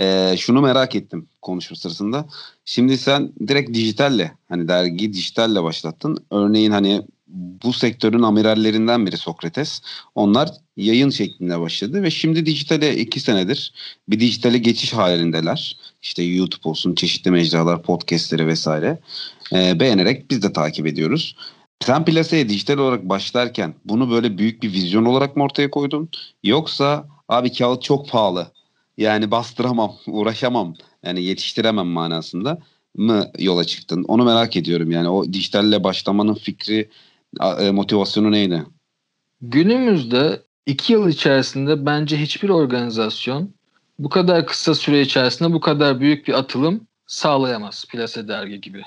[0.00, 2.26] Ee, şunu merak ettim konuşma sırasında.
[2.64, 6.18] Şimdi sen direkt dijitalle hani dergi dijitalle başlattın.
[6.30, 9.80] Örneğin hani bu sektörün amirallerinden biri Sokrates.
[10.14, 13.72] Onlar yayın şeklinde başladı ve şimdi dijitale iki senedir
[14.08, 15.76] bir dijitale geçiş halindeler.
[16.02, 18.98] İşte YouTube olsun, çeşitli mecralar, podcastleri vesaire.
[19.52, 21.36] Ee, beğenerek biz de takip ediyoruz.
[21.80, 26.08] Sen plaseye dijital olarak başlarken bunu böyle büyük bir vizyon olarak mı ortaya koydun?
[26.42, 28.52] Yoksa abi kağıt çok pahalı.
[28.96, 30.74] Yani bastıramam, uğraşamam.
[31.02, 32.58] Yani yetiştiremem manasında
[32.96, 34.04] mı yola çıktın?
[34.08, 34.90] Onu merak ediyorum.
[34.90, 36.88] Yani o dijitalle başlamanın fikri, e,
[37.72, 38.64] motivasyonu neydi?
[39.40, 43.54] Günümüzde iki yıl içerisinde bence hiçbir organizasyon
[43.98, 48.82] bu kadar kısa süre içerisinde bu kadar büyük bir atılım sağlayamaz Plase Dergi gibi.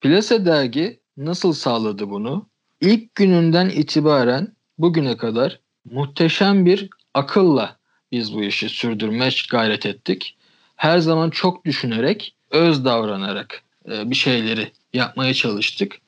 [0.00, 2.46] Plase Dergi nasıl sağladı bunu?
[2.80, 7.76] İlk gününden itibaren bugüne kadar muhteşem bir akılla
[8.12, 10.36] biz bu işi sürdürmeye gayret ettik.
[10.76, 15.98] Her zaman çok düşünerek, öz davranarak e, bir şeyleri yapmaya çalıştık.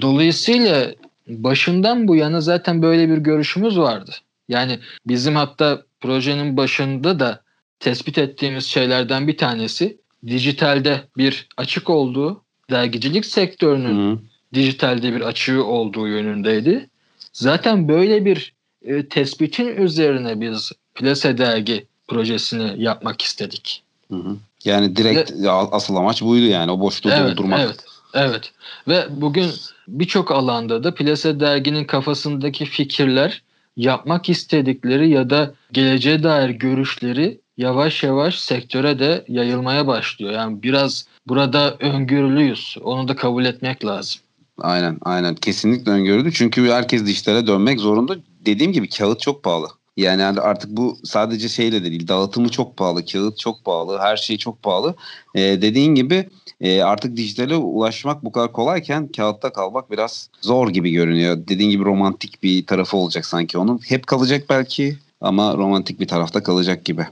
[0.00, 0.94] Dolayısıyla
[1.28, 4.10] başından bu yana zaten böyle bir görüşümüz vardı.
[4.48, 7.42] Yani bizim hatta projenin başında da
[7.80, 14.18] tespit ettiğimiz şeylerden bir tanesi dijitalde bir açık olduğu, dergicilik sektörünün Hı.
[14.54, 16.88] dijitalde bir açığı olduğu yönündeydi.
[17.32, 23.82] Zaten böyle bir e, tespitin üzerine biz Plase Dergi projesini yapmak istedik.
[24.08, 24.36] Hı hı.
[24.64, 27.60] Yani direkt ya, asıl amaç buydu yani o boşluğu doldurmak.
[27.60, 28.52] Evet, evet.
[28.88, 29.50] Ve bugün
[29.92, 33.42] birçok alanda da Plase Dergi'nin kafasındaki fikirler,
[33.76, 40.32] yapmak istedikleri ya da geleceğe dair görüşleri yavaş yavaş sektöre de yayılmaya başlıyor.
[40.32, 42.76] Yani biraz burada öngörülüyüz.
[42.82, 44.20] Onu da kabul etmek lazım.
[44.58, 46.32] Aynen aynen kesinlikle öngörüldü.
[46.32, 48.16] Çünkü herkes dijitale dönmek zorunda.
[48.46, 49.68] Dediğim gibi kağıt çok pahalı.
[49.96, 52.08] Yani artık bu sadece şeyle de değil.
[52.08, 54.94] Dağıtımı çok pahalı, kağıt çok pahalı, her şey çok pahalı.
[55.34, 56.28] Ee, dediğin gibi
[56.60, 61.36] e, artık dijitale ulaşmak bu kadar kolayken kağıtta kalmak biraz zor gibi görünüyor.
[61.48, 63.80] Dediğin gibi romantik bir tarafı olacak sanki onun.
[63.88, 67.06] Hep kalacak belki ama romantik bir tarafta kalacak gibi.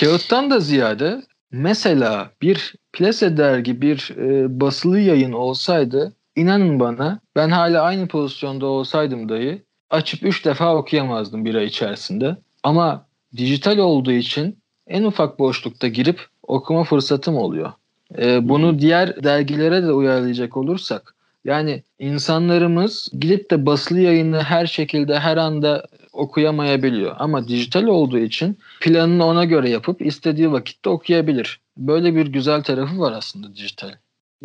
[0.00, 7.50] Kağıttan da ziyade mesela bir plase dergi bir e, basılı yayın olsaydı inanın bana ben
[7.50, 9.62] hala aynı pozisyonda olsaydım dahi
[9.94, 12.36] açıp 3 defa okuyamazdım bir ay içerisinde.
[12.62, 17.72] Ama dijital olduğu için en ufak boşlukta girip okuma fırsatım oluyor.
[18.18, 25.18] E, bunu diğer dergilere de uyarlayacak olursak yani insanlarımız gidip de basılı yayını her şekilde
[25.18, 27.16] her anda okuyamayabiliyor.
[27.18, 31.60] Ama dijital olduğu için planını ona göre yapıp istediği vakitte okuyabilir.
[31.76, 33.92] Böyle bir güzel tarafı var aslında dijital.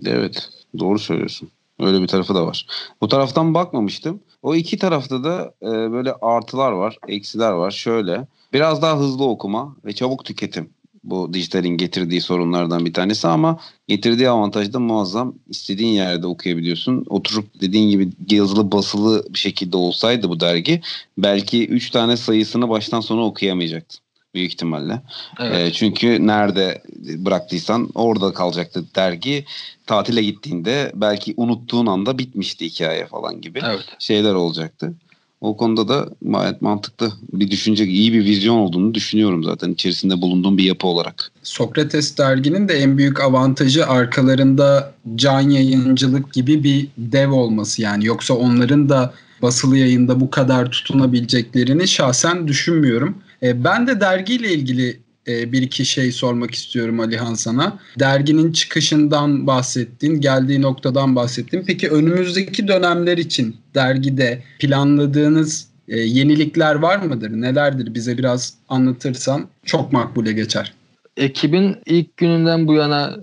[0.06, 1.50] Evet doğru söylüyorsun.
[1.80, 2.65] Öyle bir tarafı da var.
[3.02, 4.20] Bu taraftan bakmamıştım.
[4.42, 7.72] O iki tarafta da e, böyle artılar var, eksiler var.
[7.72, 10.70] Şöyle biraz daha hızlı okuma ve çabuk tüketim.
[11.04, 15.34] Bu dijitalin getirdiği sorunlardan bir tanesi ama getirdiği avantaj da muazzam.
[15.50, 17.06] İstediğin yerde okuyabiliyorsun.
[17.10, 20.82] Oturup dediğin gibi yazılı basılı bir şekilde olsaydı bu dergi
[21.18, 25.02] belki 3 tane sayısını baştan sona okuyamayacaktın büyük ihtimalle.
[25.39, 25.56] Evet.
[25.56, 26.84] E, çünkü nerede
[27.18, 29.46] bıraktıysan orada kalacaktı dergi.
[29.86, 33.86] Tatile gittiğinde belki unuttuğun anda bitmişti hikaye falan gibi evet.
[34.00, 34.94] şeyler olacaktı.
[35.42, 40.58] O konuda da gayet mantıklı bir düşünce, iyi bir vizyon olduğunu düşünüyorum zaten içerisinde bulunduğum
[40.58, 41.32] bir yapı olarak.
[41.44, 48.06] Sokrates derginin de en büyük avantajı arkalarında can yayıncılık gibi bir dev olması yani.
[48.06, 53.18] Yoksa onların da basılı yayında bu kadar tutunabileceklerini şahsen düşünmüyorum.
[53.43, 57.80] E, ben de dergiyle ilgili e, bir iki şey sormak istiyorum Alihan sana.
[57.99, 61.63] Derginin çıkışından bahsettin, geldiği noktadan bahsettin.
[61.67, 67.32] Peki önümüzdeki dönemler için dergide planladığınız e, yenilikler var mıdır?
[67.32, 67.93] Nelerdir?
[67.93, 70.73] Bize biraz anlatırsan çok makbule geçer.
[71.17, 73.17] Ekibin ilk gününden bu yana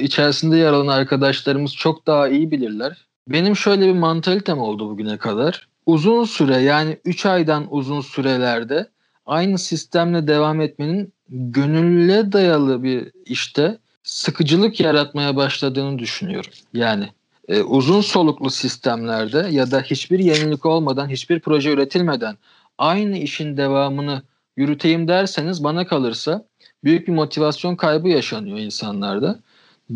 [0.00, 3.06] içerisinde yer alan arkadaşlarımız çok daha iyi bilirler.
[3.28, 5.68] Benim şöyle bir mantalitem oldu bugüne kadar.
[5.86, 8.86] Uzun süre yani 3 aydan uzun sürelerde
[9.26, 16.50] aynı sistemle devam etmenin gönüllüye dayalı bir işte sıkıcılık yaratmaya başladığını düşünüyorum.
[16.74, 17.08] Yani
[17.48, 22.36] e, uzun soluklu sistemlerde ya da hiçbir yenilik olmadan, hiçbir proje üretilmeden
[22.78, 24.22] aynı işin devamını
[24.56, 26.44] yürüteyim derseniz bana kalırsa
[26.84, 29.40] büyük bir motivasyon kaybı yaşanıyor insanlarda.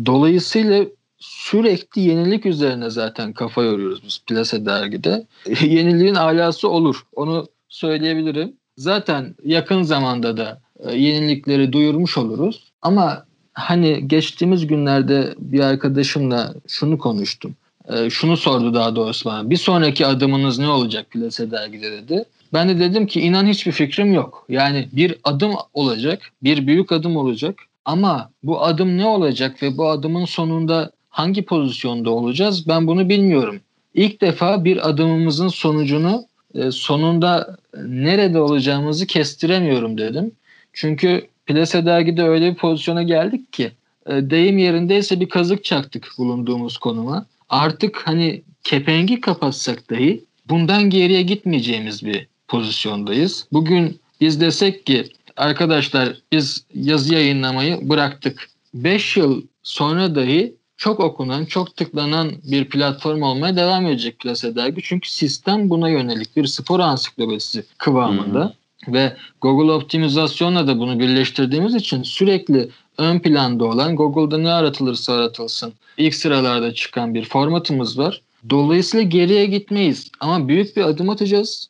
[0.05, 0.85] Dolayısıyla
[1.17, 5.27] sürekli yenilik üzerine zaten kafa yoruyoruz biz Plase dergide.
[5.61, 7.05] Yeniliğin alası olur.
[7.15, 8.53] Onu söyleyebilirim.
[8.81, 12.71] Zaten yakın zamanda da e, yenilikleri duyurmuş oluruz.
[12.81, 17.55] Ama hani geçtiğimiz günlerde bir arkadaşımla şunu konuştum.
[17.89, 19.49] E, şunu sordu daha doğrusu bana.
[19.49, 22.25] Bir sonraki adımınız ne olacak Plase dergide dedi.
[22.53, 24.45] Ben de dedim ki inan hiçbir fikrim yok.
[24.49, 27.55] Yani bir adım olacak, bir büyük adım olacak.
[27.85, 33.59] Ama bu adım ne olacak ve bu adımın sonunda hangi pozisyonda olacağız ben bunu bilmiyorum.
[33.93, 40.31] İlk defa bir adımımızın sonucunu e, sonunda nerede olacağımızı kestiremiyorum dedim.
[40.73, 43.71] Çünkü Plase dergide öyle bir pozisyona geldik ki
[44.05, 47.25] e, deyim yerindeyse bir kazık çaktık bulunduğumuz konuma.
[47.49, 53.47] Artık hani kepengi kapatsak dahi bundan geriye gitmeyeceğimiz bir pozisyondayız.
[53.51, 55.05] Bugün biz desek ki
[55.37, 58.49] arkadaşlar biz yazı yayınlamayı bıraktık.
[58.73, 64.81] 5 yıl sonra dahi çok okunan, çok tıklanan bir platform olmaya devam edecek Plase Dergi.
[64.83, 68.39] Çünkü sistem buna yönelik bir spor ansiklopedisi kıvamında.
[68.39, 68.93] Hı-hı.
[68.93, 75.73] Ve Google optimizasyonla da bunu birleştirdiğimiz için sürekli ön planda olan Google'da ne aratılırsa aratılsın
[75.97, 78.21] ilk sıralarda çıkan bir formatımız var.
[78.49, 81.69] Dolayısıyla geriye gitmeyiz ama büyük bir adım atacağız.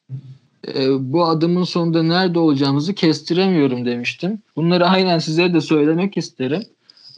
[0.67, 4.41] Ee, bu adımın sonunda nerede olacağımızı kestiremiyorum demiştim.
[4.55, 6.63] Bunları aynen size de söylemek isterim.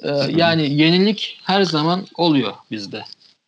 [0.04, 3.04] Ee, yani yenilik her zaman oluyor bizde.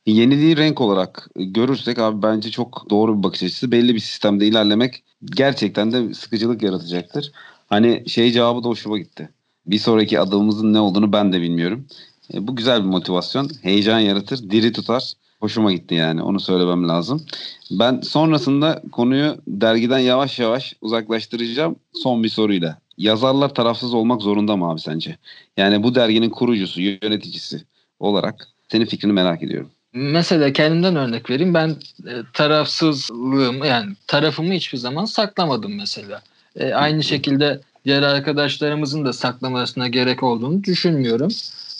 [0.05, 3.71] Yeniliği renk olarak görürsek abi bence çok doğru bir bakış açısı.
[3.71, 7.31] Belli bir sistemde ilerlemek gerçekten de sıkıcılık yaratacaktır.
[7.67, 9.29] Hani şey cevabı da hoşuma gitti.
[9.65, 11.87] bir sonraki adımımızın ne olduğunu ben de bilmiyorum.
[12.33, 13.49] E, bu güzel bir motivasyon.
[13.61, 15.13] Heyecan yaratır, diri tutar.
[15.39, 17.25] Hoşuma gitti yani onu söylemem lazım.
[17.71, 22.84] Ben sonrasında konuyu dergiden yavaş yavaş uzaklaştıracağım son bir soruyla.
[22.97, 25.17] Yazarlar tarafsız olmak zorunda mı abi sence?
[25.57, 27.63] Yani bu derginin kurucusu, yöneticisi
[27.99, 29.69] olarak senin fikrini merak ediyorum.
[29.93, 31.53] Mesela kendimden örnek vereyim.
[31.53, 31.69] Ben
[32.07, 36.21] e, tarafsızlığım yani tarafımı hiçbir zaman saklamadım mesela.
[36.55, 41.31] E, aynı şekilde diğer arkadaşlarımızın da saklamasına gerek olduğunu düşünmüyorum.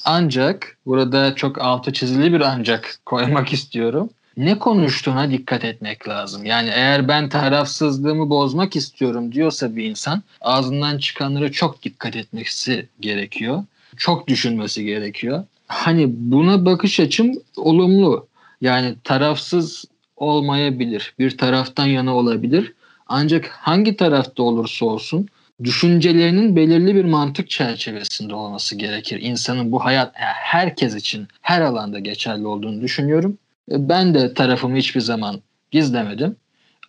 [0.05, 4.09] Ancak burada çok altı çizili bir ancak koymak istiyorum.
[4.37, 6.45] Ne konuştuğuna dikkat etmek lazım.
[6.45, 13.63] Yani eğer ben tarafsızlığımı bozmak istiyorum diyorsa bir insan ağzından çıkanlara çok dikkat etmesi gerekiyor.
[13.97, 15.43] Çok düşünmesi gerekiyor.
[15.67, 18.27] Hani buna bakış açım olumlu.
[18.61, 19.85] Yani tarafsız
[20.17, 21.13] olmayabilir.
[21.19, 22.73] Bir taraftan yana olabilir.
[23.07, 25.27] Ancak hangi tarafta olursa olsun
[25.63, 29.21] düşüncelerinin belirli bir mantık çerçevesinde olması gerekir.
[29.21, 33.37] İnsanın bu hayat herkes için her alanda geçerli olduğunu düşünüyorum.
[33.69, 36.35] Ben de tarafımı hiçbir zaman gizlemedim.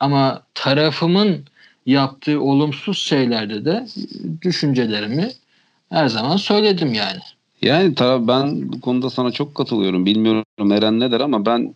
[0.00, 1.44] Ama tarafımın
[1.86, 3.86] yaptığı olumsuz şeylerde de
[4.42, 5.28] düşüncelerimi
[5.90, 7.20] her zaman söyledim yani.
[7.62, 10.06] Yani taraf ben bu konuda sana çok katılıyorum.
[10.06, 11.74] Bilmiyorum Eren ne der ama ben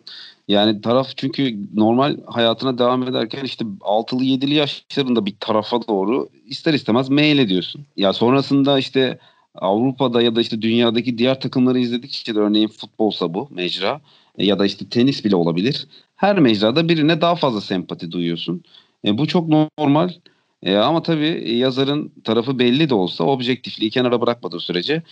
[0.48, 6.74] yani taraf çünkü normal hayatına devam ederken işte 6'lı 7'li yaşlarında bir tarafa doğru ister
[6.74, 7.86] istemez mail ediyorsun.
[7.96, 9.18] Ya sonrasında işte
[9.54, 14.00] Avrupa'da ya da işte dünyadaki diğer takımları izledikçe de örneğin futbolsa bu mecra
[14.38, 15.86] ya da işte tenis bile olabilir.
[16.16, 18.62] Her mecrada birine daha fazla sempati duyuyorsun.
[19.06, 20.10] E, bu çok normal.
[20.62, 25.02] E, ama tabii yazarın tarafı belli de olsa objektifliği kenara bırakmadığı sürece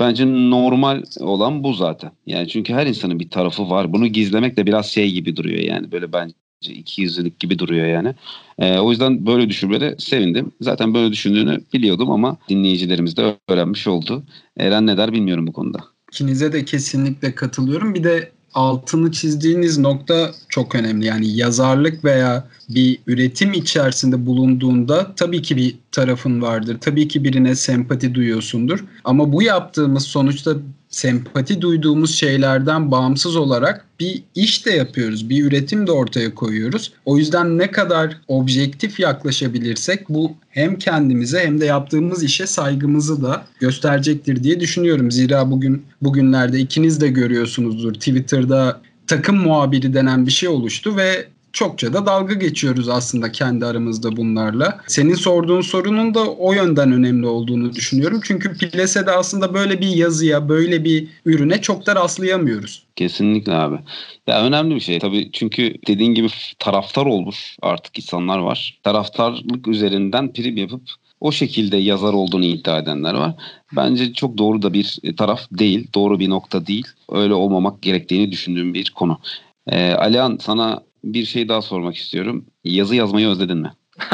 [0.00, 2.10] Bence normal olan bu zaten.
[2.26, 3.92] Yani çünkü her insanın bir tarafı var.
[3.92, 5.92] Bunu gizlemek de biraz şey gibi duruyor yani.
[5.92, 8.14] Böyle bence iki yüzlülük gibi duruyor yani.
[8.58, 10.52] Ee, o yüzden böyle düşünmene sevindim.
[10.60, 14.24] Zaten böyle düşündüğünü biliyordum ama dinleyicilerimiz de öğrenmiş oldu.
[14.56, 15.78] Eren ne der bilmiyorum bu konuda.
[16.12, 17.94] İkinize de kesinlikle katılıyorum.
[17.94, 21.06] Bir de altını çizdiğiniz nokta çok önemli.
[21.06, 26.76] Yani yazarlık veya bir üretim içerisinde bulunduğunda tabii ki bir tarafın vardır.
[26.80, 28.84] Tabii ki birine sempati duyuyorsundur.
[29.04, 30.54] Ama bu yaptığımız sonuçta
[30.88, 35.30] sempati duyduğumuz şeylerden bağımsız olarak bir iş de yapıyoruz.
[35.30, 36.92] Bir üretim de ortaya koyuyoruz.
[37.04, 43.44] O yüzden ne kadar objektif yaklaşabilirsek bu hem kendimize hem de yaptığımız işe saygımızı da
[43.60, 45.10] gösterecektir diye düşünüyorum.
[45.10, 47.94] Zira bugün bugünlerde ikiniz de görüyorsunuzdur.
[47.94, 51.28] Twitter'da takım muhabiri denen bir şey oluştu ve
[51.58, 54.80] çokça da dalga geçiyoruz aslında kendi aramızda bunlarla.
[54.86, 58.20] Senin sorduğun sorunun da o yönden önemli olduğunu düşünüyorum.
[58.24, 62.86] Çünkü Plese'de aslında böyle bir yazıya, böyle bir ürüne çok da rastlayamıyoruz.
[62.96, 63.78] Kesinlikle abi.
[64.26, 68.78] Ya önemli bir şey tabii çünkü dediğin gibi taraftar olmuş artık insanlar var.
[68.82, 70.82] Taraftarlık üzerinden prim yapıp
[71.20, 73.34] o şekilde yazar olduğunu iddia edenler var.
[73.76, 76.86] Bence çok doğru da bir taraf değil, doğru bir nokta değil.
[77.10, 79.18] Öyle olmamak gerektiğini düşündüğüm bir konu.
[79.66, 82.44] Ee, Alihan sana bir şey daha sormak istiyorum.
[82.64, 83.72] Yazı yazmayı özledin mi?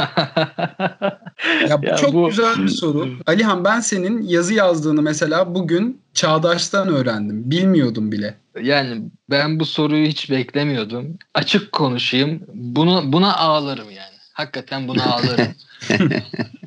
[1.69, 2.29] ya bu ya çok bu...
[2.29, 3.09] güzel bir soru.
[3.27, 7.51] Alihan ben senin yazı yazdığını mesela bugün Çağdaş'tan öğrendim.
[7.51, 8.35] Bilmiyordum bile.
[8.63, 11.19] Yani ben bu soruyu hiç beklemiyordum.
[11.35, 12.43] Açık konuşayım.
[12.55, 14.15] Bunu buna ağlarım yani.
[14.33, 15.55] Hakikaten buna ağlarım.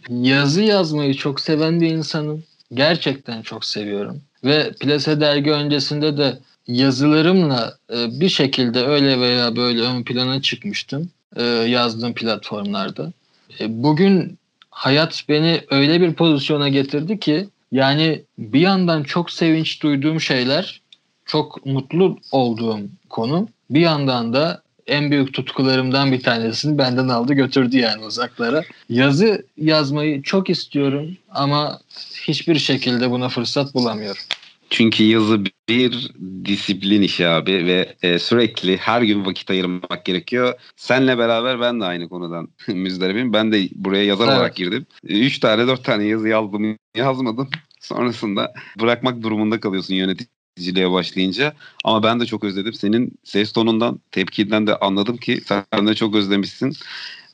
[0.10, 2.44] yazı yazmayı çok seven bir insanım.
[2.74, 4.22] Gerçekten çok seviyorum.
[4.44, 11.10] Ve Plase dergi öncesinde de yazılarımla e, bir şekilde öyle veya böyle ön plana çıkmıştım
[11.36, 13.12] e, yazdığım platformlarda.
[13.60, 14.38] E, bugün
[14.72, 20.82] hayat beni öyle bir pozisyona getirdi ki yani bir yandan çok sevinç duyduğum şeyler,
[21.26, 27.78] çok mutlu olduğum konu, bir yandan da en büyük tutkularımdan bir tanesini benden aldı götürdü
[27.78, 28.64] yani uzaklara.
[28.90, 31.80] Yazı yazmayı çok istiyorum ama
[32.22, 34.22] hiçbir şekilde buna fırsat bulamıyorum.
[34.70, 36.12] Çünkü yazı bir
[36.46, 40.54] disiplin işi abi ve e, sürekli her gün vakit ayırmak gerekiyor.
[40.76, 43.34] Senle beraber ben de aynı konudan müzdaribim.
[43.34, 44.38] Ben de buraya yazar evet.
[44.38, 44.86] olarak girdim.
[45.04, 47.50] Üç tane dört tane yazı yazdım yazmadım.
[47.80, 51.54] Sonrasında bırakmak durumunda kalıyorsun yöneticiliğe başlayınca.
[51.84, 52.74] Ama ben de çok özledim.
[52.74, 56.74] Senin ses tonundan, tepkinden de anladım ki sen de çok özlemişsin.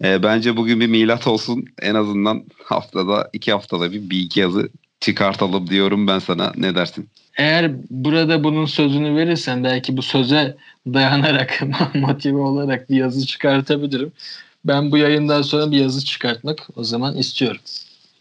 [0.03, 1.65] E, bence bugün bir milat olsun.
[1.81, 6.53] En azından haftada, iki haftada bir, bir iki yazı çıkartalım diyorum ben sana.
[6.57, 7.09] Ne dersin?
[7.37, 10.57] Eğer burada bunun sözünü verirsen belki bu söze
[10.87, 11.59] dayanarak
[11.95, 14.11] motive olarak bir yazı çıkartabilirim.
[14.65, 17.61] Ben bu yayından sonra bir yazı çıkartmak o zaman istiyorum.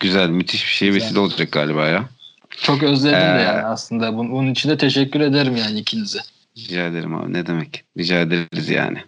[0.00, 2.08] Güzel, müthiş bir şey vesile olacak galiba ya.
[2.50, 4.16] Çok özledim ee, de yani aslında.
[4.16, 6.18] Bunun, bunun için de teşekkür ederim yani ikinize.
[6.56, 7.84] Rica ederim abi ne demek.
[7.98, 8.98] Rica ederiz yani.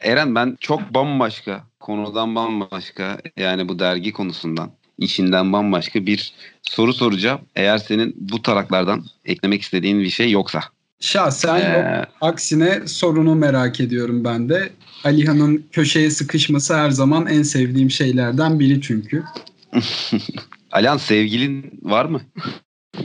[0.00, 6.32] Eren ben çok bambaşka konudan bambaşka yani bu dergi konusundan işinden bambaşka bir
[6.62, 7.40] soru soracağım.
[7.56, 10.60] Eğer senin bu taraklardan eklemek istediğin bir şey yoksa.
[11.00, 11.66] Şahsen yok.
[11.66, 14.72] Ee, Aksine sorunu merak ediyorum ben de.
[15.04, 19.24] Alihan'ın köşeye sıkışması her zaman en sevdiğim şeylerden biri çünkü.
[20.72, 22.20] Alihan sevgilin var mı?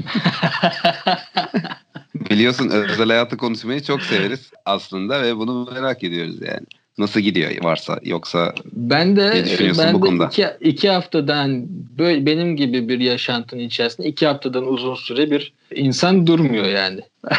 [2.16, 6.66] Biliyorsun özel hayatı konuşmayı çok severiz aslında ve bunu merak ediyoruz yani.
[6.98, 10.26] Nasıl gidiyor varsa yoksa Ben de Ne düşünüyorsun ben bu de konuda?
[10.26, 11.66] Iki, iki haftadan
[11.98, 17.02] böyle benim gibi bir yaşantının içerisinde iki haftadan uzun süre bir insan durmuyor yani.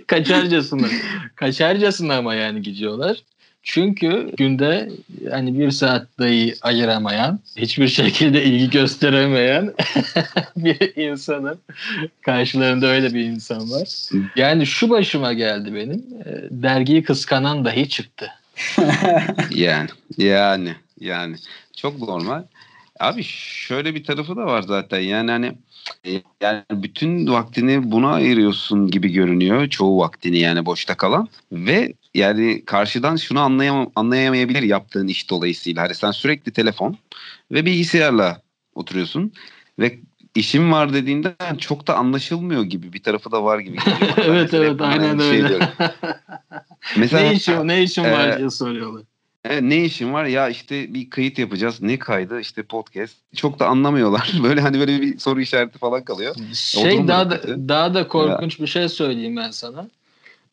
[0.06, 0.86] kaçarcasına.
[1.34, 3.16] Kaçarcasına ama yani gidiyorlar.
[3.62, 4.88] Çünkü günde
[5.30, 9.74] hani bir saat dahi ayıramayan, hiçbir şekilde ilgi gösteremeyen
[10.56, 11.58] bir insanın
[12.22, 13.88] karşılarında öyle bir insan var.
[14.36, 16.04] Yani şu başıma geldi benim.
[16.24, 18.30] e, Dergiyi kıskanan dahi çıktı.
[19.50, 19.88] yani
[20.18, 21.36] yani yani
[21.76, 22.42] çok normal.
[23.00, 25.52] Abi şöyle bir tarafı da var zaten yani hani
[26.40, 33.16] yani bütün vaktini buna ayırıyorsun gibi görünüyor çoğu vaktini yani boşta kalan ve yani karşıdan
[33.16, 36.96] şunu anlayamam anlayamayabilir yaptığın iş dolayısıyla hani sen sürekli telefon
[37.52, 38.42] ve bilgisayarla
[38.74, 39.32] oturuyorsun
[39.78, 39.98] ve
[40.34, 43.76] işim var dediğinde çok da anlaşılmıyor gibi bir tarafı da var gibi
[44.16, 45.68] evet evet aynen şey öyle.
[46.96, 49.02] Mesela ne işin ne var e, diye soruyorlar.
[49.44, 50.24] Evet, ne işin var?
[50.24, 51.82] Ya işte bir kayıt yapacağız.
[51.82, 52.40] Ne kaydı?
[52.40, 53.14] İşte podcast.
[53.36, 54.32] Çok da anlamıyorlar.
[54.42, 56.34] Böyle hani böyle bir soru işareti falan kalıyor.
[56.54, 57.68] Şey daha da kötü.
[57.68, 59.88] daha da korkunç bir şey söyleyeyim ben sana.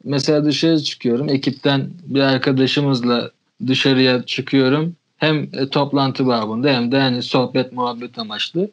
[0.03, 1.29] Mesela dışarı çıkıyorum.
[1.29, 3.31] Ekipten bir arkadaşımızla
[3.67, 4.95] dışarıya çıkıyorum.
[5.17, 8.69] Hem e, toplantı babında hem de hani sohbet muhabbet amaçlı.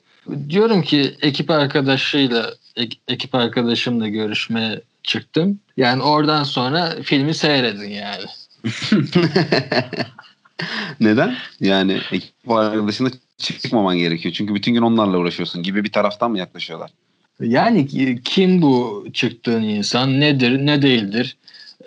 [0.49, 5.59] Diyorum ki ekip arkadaşıyla ek- ekip arkadaşımla görüşmeye çıktım.
[5.77, 8.25] Yani oradan sonra filmi seyredin yani.
[11.01, 11.35] Neden?
[11.61, 13.09] Yani ekip arkadaşına
[13.39, 14.35] çıkmaman gerekiyor.
[14.35, 16.91] Çünkü bütün gün onlarla uğraşıyorsun gibi bir taraftan mı yaklaşıyorlar?
[17.41, 21.37] Yani ki- kim bu çıktığın insan nedir ne değildir?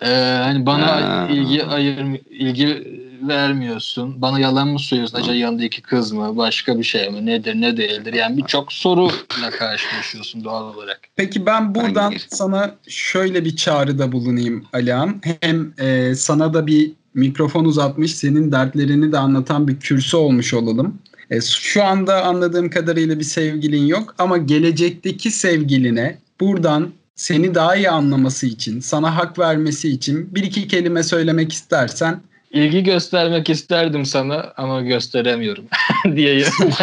[0.02, 1.28] Ee, hani bana Ha.
[1.32, 1.98] ilgi ayır
[2.30, 4.22] ilgi vermiyorsun.
[4.22, 5.18] Bana yalan mı söylüyorsun?
[5.18, 6.36] Acaba yanındaki kız mı?
[6.36, 7.26] Başka bir şey mi?
[7.26, 8.12] Nedir ne değildir?
[8.12, 11.00] Yani birçok soruyla karşılaşıyorsun doğal olarak.
[11.16, 12.18] Peki ben buradan Hangi?
[12.28, 15.20] sana şöyle bir çağrıda bulunayım Alihan.
[15.40, 20.98] Hem e, sana da bir mikrofon uzatmış, senin dertlerini de anlatan bir kürsü olmuş olalım.
[21.30, 26.88] E, şu anda anladığım kadarıyla bir sevgilin yok ama gelecekteki sevgiline buradan
[27.18, 32.82] seni daha iyi anlaması için, sana hak vermesi için bir iki kelime söylemek istersen İlgi
[32.82, 35.64] göstermek isterdim sana ama gösteremiyorum
[36.16, 36.46] diyeyim.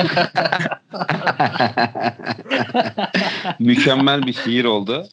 [3.59, 5.07] Mükemmel bir şiir oldu.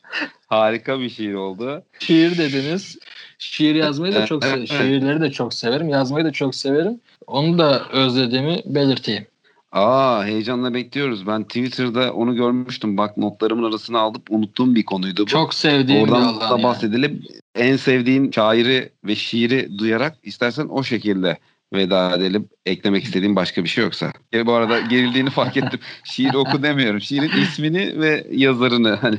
[0.47, 1.83] Harika bir şiir oldu.
[1.99, 2.99] Şiir dediniz.
[3.39, 4.69] Şiir yazmayı da çok Evet, se- evet.
[4.69, 5.89] şiirleri de çok severim.
[5.89, 7.01] Yazmayı da çok severim.
[7.27, 9.27] Onu da özlediğimi belirteyim.
[9.73, 11.27] Aa heyecanla bekliyoruz.
[11.27, 12.97] Ben Twitter'da onu görmüştüm.
[12.97, 15.27] Bak notlarımın arasına alıp unuttuğum bir konuydu bu.
[15.27, 16.63] Çok sevdiğim bir Oradan alan da yani.
[16.63, 17.23] bahsedelim.
[17.55, 21.39] En sevdiğin şairi ve şiiri duyarak istersen o şekilde
[21.75, 22.49] veda edelim.
[22.67, 24.13] Eklemek istediğim başka bir şey yoksa.
[24.35, 25.81] E, bu arada gerildiğini fark ettim.
[26.05, 27.01] Şiir oku demiyorum.
[27.01, 28.95] Şiirin ismini ve yazarını.
[29.01, 29.19] Hani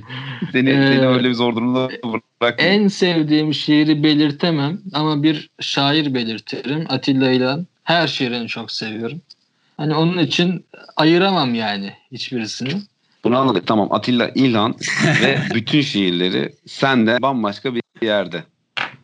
[0.51, 1.89] seni, Ee, seni öyle bir zor durumda
[2.41, 2.55] bırak.
[2.57, 6.85] En sevdiğim şiiri belirtemem ama bir şair belirtirim.
[6.89, 7.67] Atilla İlhan.
[7.83, 9.21] Her şiirini çok seviyorum.
[9.83, 10.65] Hani onun için
[10.95, 12.81] ayıramam yani hiçbirisini.
[13.23, 13.67] Bunu anladık.
[13.67, 13.87] Tamam.
[13.91, 14.75] Atilla İlhan
[15.21, 18.43] ve bütün şiirleri sende bambaşka bir yerde.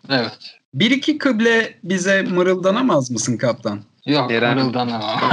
[0.10, 0.38] Evet.
[0.74, 3.82] bir iki kıble bize mırıldanamaz mısın kaptan?
[4.06, 5.20] Yok Eren- mırıldanamam.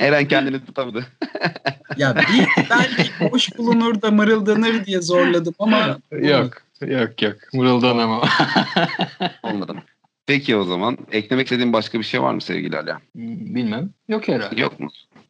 [0.00, 1.06] Eren kendini tutamadı.
[1.96, 6.62] Ya bir belki boş bulunur da mırıldanır diye zorladım ama yok.
[6.80, 8.22] Yok yok mırıldanamam.
[9.42, 9.74] Olmadı.
[10.28, 12.90] Peki o zaman eklemek istediğin başka bir şey var mı sevgili Ali?
[13.54, 13.90] Bilmem.
[14.08, 14.60] Yok herhalde.
[14.60, 14.88] Yok mu?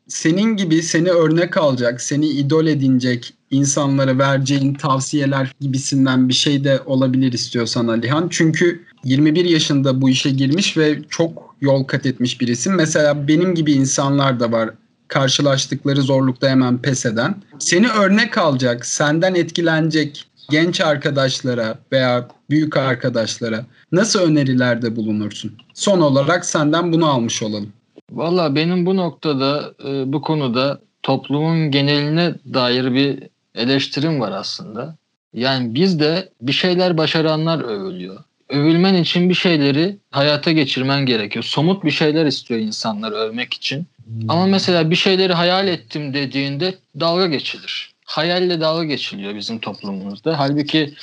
[0.08, 6.80] senin gibi seni örnek alacak, seni idol edinecek insanlara vereceğin tavsiyeler gibisinden bir şey de
[6.86, 8.28] olabilir istiyorsan Alihan.
[8.30, 12.74] Çünkü 21 yaşında bu işe girmiş ve çok yol kat etmiş bir isim.
[12.74, 14.70] Mesela benim gibi insanlar da var
[15.08, 17.34] karşılaştıkları zorlukta hemen pes eden.
[17.58, 25.52] Seni örnek alacak, senden etkilenecek genç arkadaşlara veya büyük arkadaşlara nasıl önerilerde bulunursun?
[25.74, 27.72] Son olarak senden bunu almış olalım.
[28.10, 33.22] Valla benim bu noktada e, bu konuda toplumun geneline dair bir
[33.54, 34.96] eleştirim var aslında.
[35.34, 38.18] Yani bizde bir şeyler başaranlar övülüyor.
[38.48, 41.44] Övülmen için bir şeyleri hayata geçirmen gerekiyor.
[41.44, 43.86] Somut bir şeyler istiyor insanlar övmek için.
[44.28, 47.94] Ama mesela bir şeyleri hayal ettim dediğinde dalga geçilir.
[48.08, 50.38] Hayalle dalga geçiliyor bizim toplumumuzda.
[50.38, 50.94] Halbuki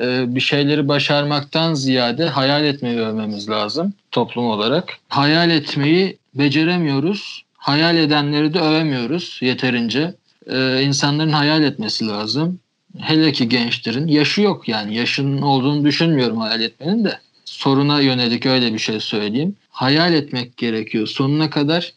[0.00, 4.98] e, bir şeyleri başarmaktan ziyade hayal etmeyi övmemiz lazım toplum olarak.
[5.08, 7.44] Hayal etmeyi beceremiyoruz.
[7.56, 10.14] Hayal edenleri de övemiyoruz yeterince.
[10.50, 12.58] E, insanların hayal etmesi lazım.
[12.98, 14.08] Hele ki gençlerin.
[14.08, 14.96] Yaşı yok yani.
[14.96, 17.18] Yaşının olduğunu düşünmüyorum hayal etmenin de.
[17.44, 19.56] Soruna yönelik öyle bir şey söyleyeyim.
[19.70, 21.92] Hayal etmek gerekiyor sonuna kadar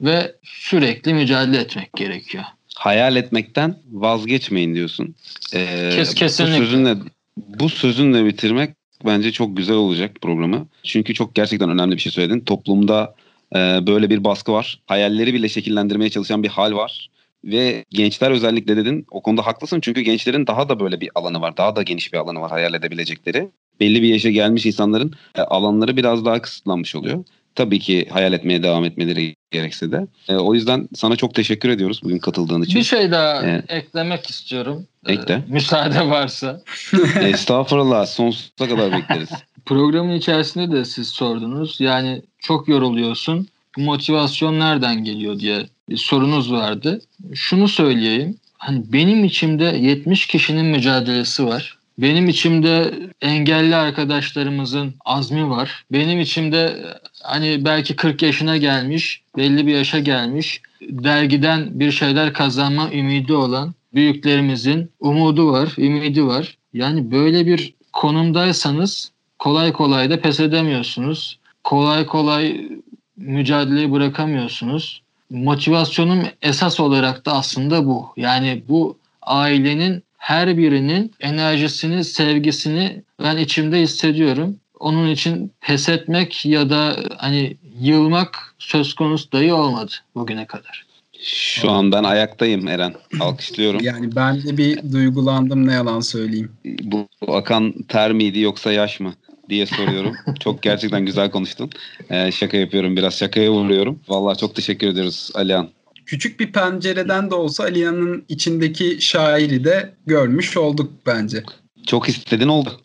[0.00, 2.44] ve sürekli mücadele etmek gerekiyor.
[2.78, 5.14] Hayal etmekten vazgeçmeyin diyorsun.
[5.54, 6.60] Ee, Kes- kesinlikle.
[6.60, 6.96] Bu sözünle,
[7.36, 8.70] bu sözünle bitirmek
[9.06, 10.68] bence çok güzel olacak programı.
[10.82, 12.40] Çünkü çok gerçekten önemli bir şey söyledin.
[12.40, 13.14] Toplumda
[13.54, 14.80] e, böyle bir baskı var.
[14.86, 17.10] Hayalleri bile şekillendirmeye çalışan bir hal var.
[17.44, 19.06] Ve gençler özellikle dedin.
[19.10, 19.80] O konuda haklısın.
[19.80, 21.56] Çünkü gençlerin daha da böyle bir alanı var.
[21.56, 23.48] Daha da geniş bir alanı var hayal edebilecekleri.
[23.80, 27.24] Belli bir yaşa gelmiş insanların e, alanları biraz daha kısıtlanmış oluyor.
[27.58, 30.06] Tabii ki hayal etmeye devam etmeleri gerekse de.
[30.28, 32.74] E, o yüzden sana çok teşekkür ediyoruz bugün katıldığın için.
[32.74, 33.64] Bir şey daha Evet.
[33.68, 34.86] eklemek istiyorum.
[35.06, 35.34] Ekle.
[35.34, 36.60] Ee, müsaade varsa.
[37.20, 39.28] Estağfurullah sonsuza kadar bekleriz.
[39.66, 41.80] Programın içerisinde de siz sordunuz.
[41.80, 43.48] Yani çok yoruluyorsun.
[43.76, 47.00] Bu motivasyon nereden geliyor diye bir sorunuz vardı.
[47.34, 48.36] Şunu söyleyeyim.
[48.58, 51.77] Hani benim içimde 70 kişinin mücadelesi var.
[51.98, 55.84] Benim içimde engelli arkadaşlarımızın azmi var.
[55.92, 56.84] Benim içimde
[57.22, 63.74] hani belki 40 yaşına gelmiş, belli bir yaşa gelmiş, dergiden bir şeyler kazanma ümidi olan
[63.94, 66.56] büyüklerimizin umudu var, ümidi var.
[66.72, 71.38] Yani böyle bir konumdaysanız kolay kolay da pes edemiyorsunuz.
[71.64, 72.68] Kolay kolay
[73.16, 75.02] mücadeleyi bırakamıyorsunuz.
[75.30, 78.12] Motivasyonum esas olarak da aslında bu.
[78.16, 84.56] Yani bu ailenin her birinin enerjisini, sevgisini ben içimde hissediyorum.
[84.80, 90.86] Onun için pes etmek ya da hani yılmak söz konusu dahi olmadı bugüne kadar.
[91.22, 92.94] Şu an ben ayaktayım Eren.
[93.20, 93.80] Alkışlıyorum.
[93.82, 96.52] Yani ben de bir duygulandım ne yalan söyleyeyim.
[96.64, 99.14] Bu akan ter miydi yoksa yaş mı
[99.48, 100.16] diye soruyorum.
[100.40, 101.70] çok gerçekten güzel konuştun.
[102.10, 104.00] Ee, şaka yapıyorum biraz şakaya vuruyorum.
[104.08, 105.68] Vallahi çok teşekkür ediyoruz Alihan.
[106.08, 111.42] Küçük bir pencereden de olsa Aliyan'ın içindeki şairi de görmüş olduk bence.
[111.86, 112.80] Çok istedin oldu.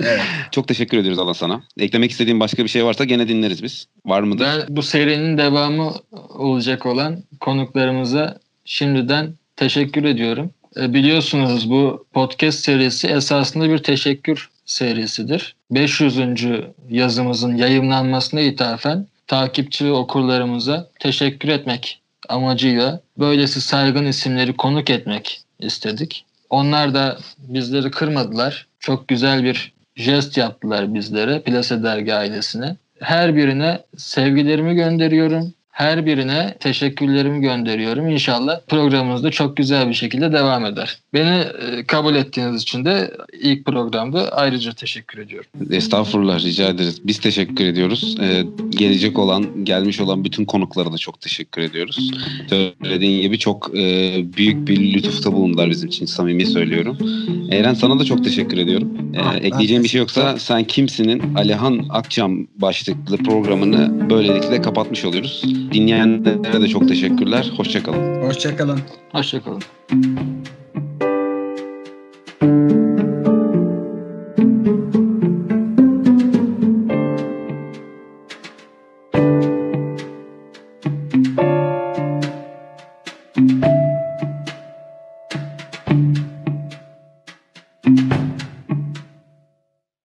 [0.00, 0.20] Evet.
[0.50, 1.62] Çok teşekkür ediyoruz Allah sana.
[1.78, 3.86] Eklemek istediğin başka bir şey varsa gene dinleriz biz.
[4.06, 4.44] Var mıdır?
[4.44, 5.94] Ben bu serinin devamı
[6.28, 10.50] olacak olan konuklarımıza şimdiden teşekkür ediyorum.
[10.76, 15.56] E, Biliyorsunuz bu podcast serisi esasında bir teşekkür serisidir.
[15.70, 16.18] 500.
[16.90, 26.24] yazımızın yayınlanmasına ithafen takipçi ve okurlarımıza teşekkür etmek amacıyla böylesi saygın isimleri konuk etmek istedik.
[26.50, 28.66] Onlar da bizleri kırmadılar.
[28.80, 32.76] Çok güzel bir jest yaptılar bizlere, Plase Dergi ailesine.
[33.00, 35.54] Her birine sevgilerimi gönderiyorum.
[35.74, 38.08] Her birine teşekkürlerimi gönderiyorum.
[38.08, 40.98] İnşallah programımız da çok güzel bir şekilde devam eder.
[41.14, 43.10] Beni e, kabul ettiğiniz için de
[43.40, 45.50] ilk programda ayrıca teşekkür ediyorum.
[45.70, 47.00] Estağfurullah rica ederiz.
[47.04, 48.16] Biz teşekkür ediyoruz.
[48.20, 52.10] Ee, gelecek olan, gelmiş olan bütün konuklara da çok teşekkür ediyoruz.
[52.48, 56.06] Söylediğin gibi çok e, büyük bir lütufta bulundular bizim için.
[56.06, 56.98] Samimi söylüyorum.
[57.50, 58.98] Eren sana da çok teşekkür ediyorum.
[59.14, 65.42] Ee, Ah, ekleyeceğim bir şey yoksa sen kimsinin Alihan Akçam başlıklı programını böylelikle kapatmış oluyoruz.
[65.74, 67.52] Dinleyenlere de çok teşekkürler.
[67.56, 68.22] Hoşçakalın.
[68.22, 68.80] Hoşçakalın.
[69.12, 69.62] Hoşçakalın.